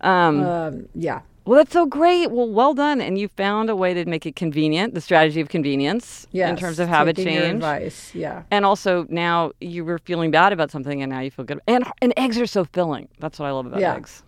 Um, 0.00 0.42
Um, 0.42 0.88
yeah. 0.94 1.20
Well, 1.44 1.58
that's 1.58 1.72
so 1.72 1.86
great. 1.86 2.30
Well, 2.30 2.48
well 2.48 2.74
done. 2.74 3.00
And 3.00 3.18
you 3.18 3.28
found 3.28 3.70
a 3.70 3.76
way 3.76 3.94
to 3.94 4.04
make 4.04 4.26
it 4.26 4.36
convenient, 4.36 4.94
the 4.94 5.00
strategy 5.00 5.40
of 5.40 5.48
convenience 5.48 6.26
in 6.32 6.56
terms 6.56 6.78
of 6.78 6.88
habit 6.88 7.16
change. 7.16 7.54
advice. 7.54 8.14
Yeah. 8.14 8.42
And 8.50 8.64
also 8.64 9.06
now 9.08 9.52
you 9.60 9.84
were 9.84 9.98
feeling 9.98 10.30
bad 10.30 10.52
about 10.52 10.70
something 10.70 11.02
and 11.02 11.10
now 11.10 11.20
you 11.20 11.30
feel 11.30 11.44
good. 11.44 11.60
And 11.66 11.84
and 12.00 12.12
eggs 12.16 12.38
are 12.38 12.46
so 12.46 12.64
filling. 12.64 13.08
That's 13.18 13.38
what 13.38 13.46
I 13.46 13.50
love 13.50 13.66
about 13.66 13.80
Yeah. 13.80 13.94
eggs. 13.96 14.22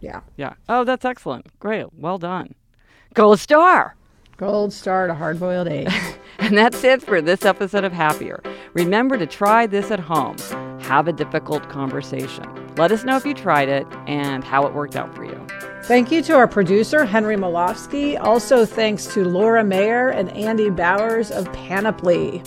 Yeah. 0.00 0.20
Yeah. 0.36 0.54
Oh, 0.68 0.84
that's 0.84 1.04
excellent. 1.04 1.46
Great. 1.60 1.86
Well 1.94 2.18
done. 2.18 2.54
Gold 3.14 3.38
star. 3.40 3.94
Gold 4.36 4.72
star 4.72 5.06
to 5.06 5.14
hard 5.14 5.38
boiled 5.38 5.68
egg. 5.68 5.88
And 6.38 6.58
that's 6.58 6.82
it 6.82 7.02
for 7.02 7.20
this 7.20 7.44
episode 7.44 7.84
of 7.84 7.92
Happier. 7.92 8.42
Remember 8.72 9.16
to 9.16 9.26
try 9.26 9.66
this 9.66 9.90
at 9.92 10.00
home. 10.00 10.36
Have 10.80 11.06
a 11.06 11.12
difficult 11.12 11.68
conversation. 11.68 12.44
Let 12.76 12.90
us 12.90 13.04
know 13.04 13.16
if 13.16 13.24
you 13.24 13.34
tried 13.34 13.68
it 13.68 13.86
and 14.08 14.42
how 14.42 14.66
it 14.66 14.72
worked 14.74 14.96
out 14.96 15.14
for 15.14 15.24
you. 15.24 15.41
Thank 15.84 16.12
you 16.12 16.22
to 16.22 16.34
our 16.34 16.46
producer, 16.46 17.04
Henry 17.04 17.36
Molofsky. 17.36 18.18
Also, 18.20 18.64
thanks 18.64 19.06
to 19.14 19.24
Laura 19.24 19.64
Mayer 19.64 20.10
and 20.10 20.30
Andy 20.30 20.70
Bowers 20.70 21.30
of 21.32 21.52
Panoply. 21.52 22.42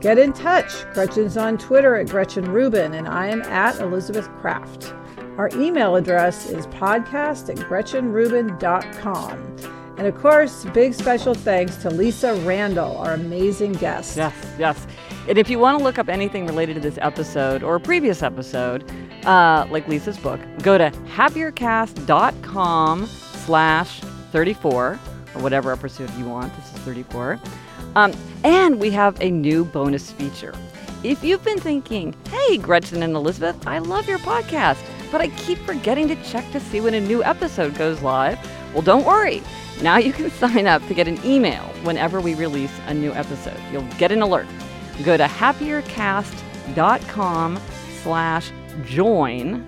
Get 0.00 0.18
in 0.18 0.32
touch. 0.32 0.84
Gretchen's 0.94 1.36
on 1.36 1.58
Twitter 1.58 1.96
at 1.96 2.08
Gretchen 2.08 2.50
Rubin, 2.50 2.94
and 2.94 3.06
I 3.06 3.28
am 3.28 3.42
at 3.42 3.78
Elizabeth 3.80 4.26
Craft. 4.40 4.94
Our 5.36 5.50
email 5.54 5.96
address 5.96 6.48
is 6.48 6.66
podcast 6.68 7.50
at 7.50 7.56
gretchenrubin.com. 7.68 9.56
And 9.98 10.06
of 10.06 10.16
course, 10.18 10.64
big 10.72 10.94
special 10.94 11.34
thanks 11.34 11.76
to 11.76 11.90
Lisa 11.90 12.34
Randall, 12.36 12.96
our 12.96 13.12
amazing 13.12 13.72
guest. 13.74 14.16
Yes, 14.16 14.34
yes. 14.58 14.86
And 15.28 15.38
if 15.38 15.48
you 15.48 15.58
want 15.58 15.78
to 15.78 15.84
look 15.84 15.98
up 15.98 16.08
anything 16.08 16.46
related 16.46 16.74
to 16.74 16.80
this 16.80 16.98
episode 17.00 17.62
or 17.62 17.76
a 17.76 17.80
previous 17.80 18.22
episode, 18.22 18.90
uh, 19.24 19.66
like 19.70 19.86
Lisa's 19.86 20.18
book, 20.18 20.40
go 20.62 20.76
to 20.76 20.90
happiercast.com 20.90 23.06
slash 23.06 24.00
34 24.32 24.98
or 25.34 25.42
whatever 25.42 25.72
episode 25.72 26.12
you 26.14 26.24
want. 26.24 26.54
This 26.56 26.72
is 26.72 26.78
34. 26.80 27.38
Um, 27.94 28.12
and 28.44 28.80
we 28.80 28.90
have 28.90 29.20
a 29.20 29.30
new 29.30 29.64
bonus 29.64 30.10
feature. 30.10 30.54
If 31.04 31.22
you've 31.24 31.44
been 31.44 31.58
thinking, 31.58 32.14
hey, 32.30 32.58
Gretchen 32.58 33.02
and 33.02 33.14
Elizabeth, 33.14 33.66
I 33.66 33.78
love 33.78 34.08
your 34.08 34.18
podcast, 34.20 34.78
but 35.10 35.20
I 35.20 35.28
keep 35.28 35.58
forgetting 35.58 36.08
to 36.08 36.16
check 36.22 36.50
to 36.52 36.60
see 36.60 36.80
when 36.80 36.94
a 36.94 37.00
new 37.00 37.22
episode 37.24 37.76
goes 37.76 38.02
live, 38.02 38.38
well, 38.72 38.82
don't 38.82 39.04
worry. 39.04 39.42
Now 39.82 39.98
you 39.98 40.12
can 40.12 40.30
sign 40.42 40.66
up 40.66 40.86
to 40.86 40.94
get 40.94 41.08
an 41.08 41.18
email 41.24 41.62
whenever 41.82 42.20
we 42.20 42.34
release 42.34 42.72
a 42.86 42.94
new 42.94 43.12
episode. 43.12 43.58
You'll 43.72 43.86
get 43.98 44.12
an 44.12 44.22
alert. 44.22 44.46
Go 45.04 45.16
to 45.16 45.24
happiercast.com 45.24 47.60
slash 48.02 48.50
join, 48.84 49.64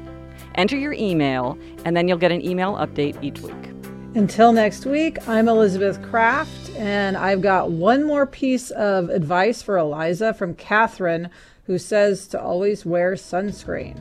enter 0.55 0.77
your 0.77 0.93
email, 0.93 1.59
and 1.85 1.97
then 1.97 2.07
you'll 2.09 2.19
get 2.19 2.33
an 2.33 2.45
email 2.45 2.75
update 2.75 3.17
each 3.23 3.41
week. 3.41 3.55
Until 4.15 4.53
next 4.53 4.85
week, 4.87 5.29
I'm 5.29 5.49
Elizabeth 5.49 6.01
Craft, 6.03 6.71
and 6.77 7.17
I've 7.17 7.41
got 7.41 7.73
one 7.73 8.05
more 8.05 8.27
piece 8.27 8.71
of 8.71 9.11
advice 9.11 9.61
for 9.61 9.77
Eliza 9.77 10.33
from 10.35 10.55
Catherine, 10.55 11.31
who 11.65 11.79
says 11.79 12.29
to 12.29 12.41
always 12.41 12.87
wear 12.87 13.15
sunscreen. 13.15 13.99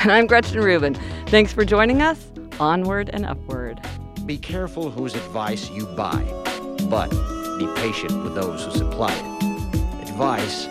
And 0.00 0.12
I'm 0.12 0.26
Gretchen 0.26 0.60
Rubin. 0.60 0.94
Thanks 1.28 1.50
for 1.52 1.64
joining 1.64 2.02
us. 2.02 2.30
Onward 2.60 3.08
and 3.14 3.24
upward. 3.24 3.80
Be 4.26 4.36
careful 4.36 4.90
whose 4.90 5.14
advice 5.14 5.70
you 5.70 5.86
buy, 5.86 6.22
but 6.90 7.08
be 7.58 7.66
patient 7.76 8.22
with 8.22 8.34
those 8.34 8.64
who 8.64 8.70
supply 8.72 9.14
it. 9.14 9.33
Advice 10.14 10.68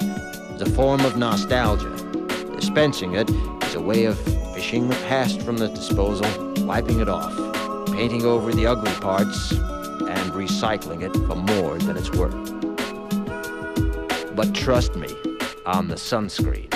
is 0.55 0.61
a 0.61 0.69
form 0.69 1.01
of 1.01 1.17
nostalgia. 1.17 1.93
Dispensing 2.55 3.15
it 3.15 3.29
is 3.65 3.75
a 3.75 3.81
way 3.81 4.05
of 4.05 4.17
fishing 4.53 4.87
the 4.87 4.95
past 5.09 5.41
from 5.41 5.57
the 5.57 5.67
disposal, 5.67 6.25
wiping 6.65 7.01
it 7.01 7.09
off, 7.09 7.35
painting 7.87 8.23
over 8.23 8.53
the 8.53 8.65
ugly 8.65 8.93
parts, 9.01 9.51
and 9.51 10.31
recycling 10.31 11.01
it 11.03 11.11
for 11.27 11.35
more 11.35 11.77
than 11.79 11.97
it's 11.97 12.09
worth. 12.11 12.33
But 14.33 14.55
trust 14.55 14.95
me 14.95 15.09
on 15.65 15.89
the 15.89 15.95
sunscreen. 15.95 16.69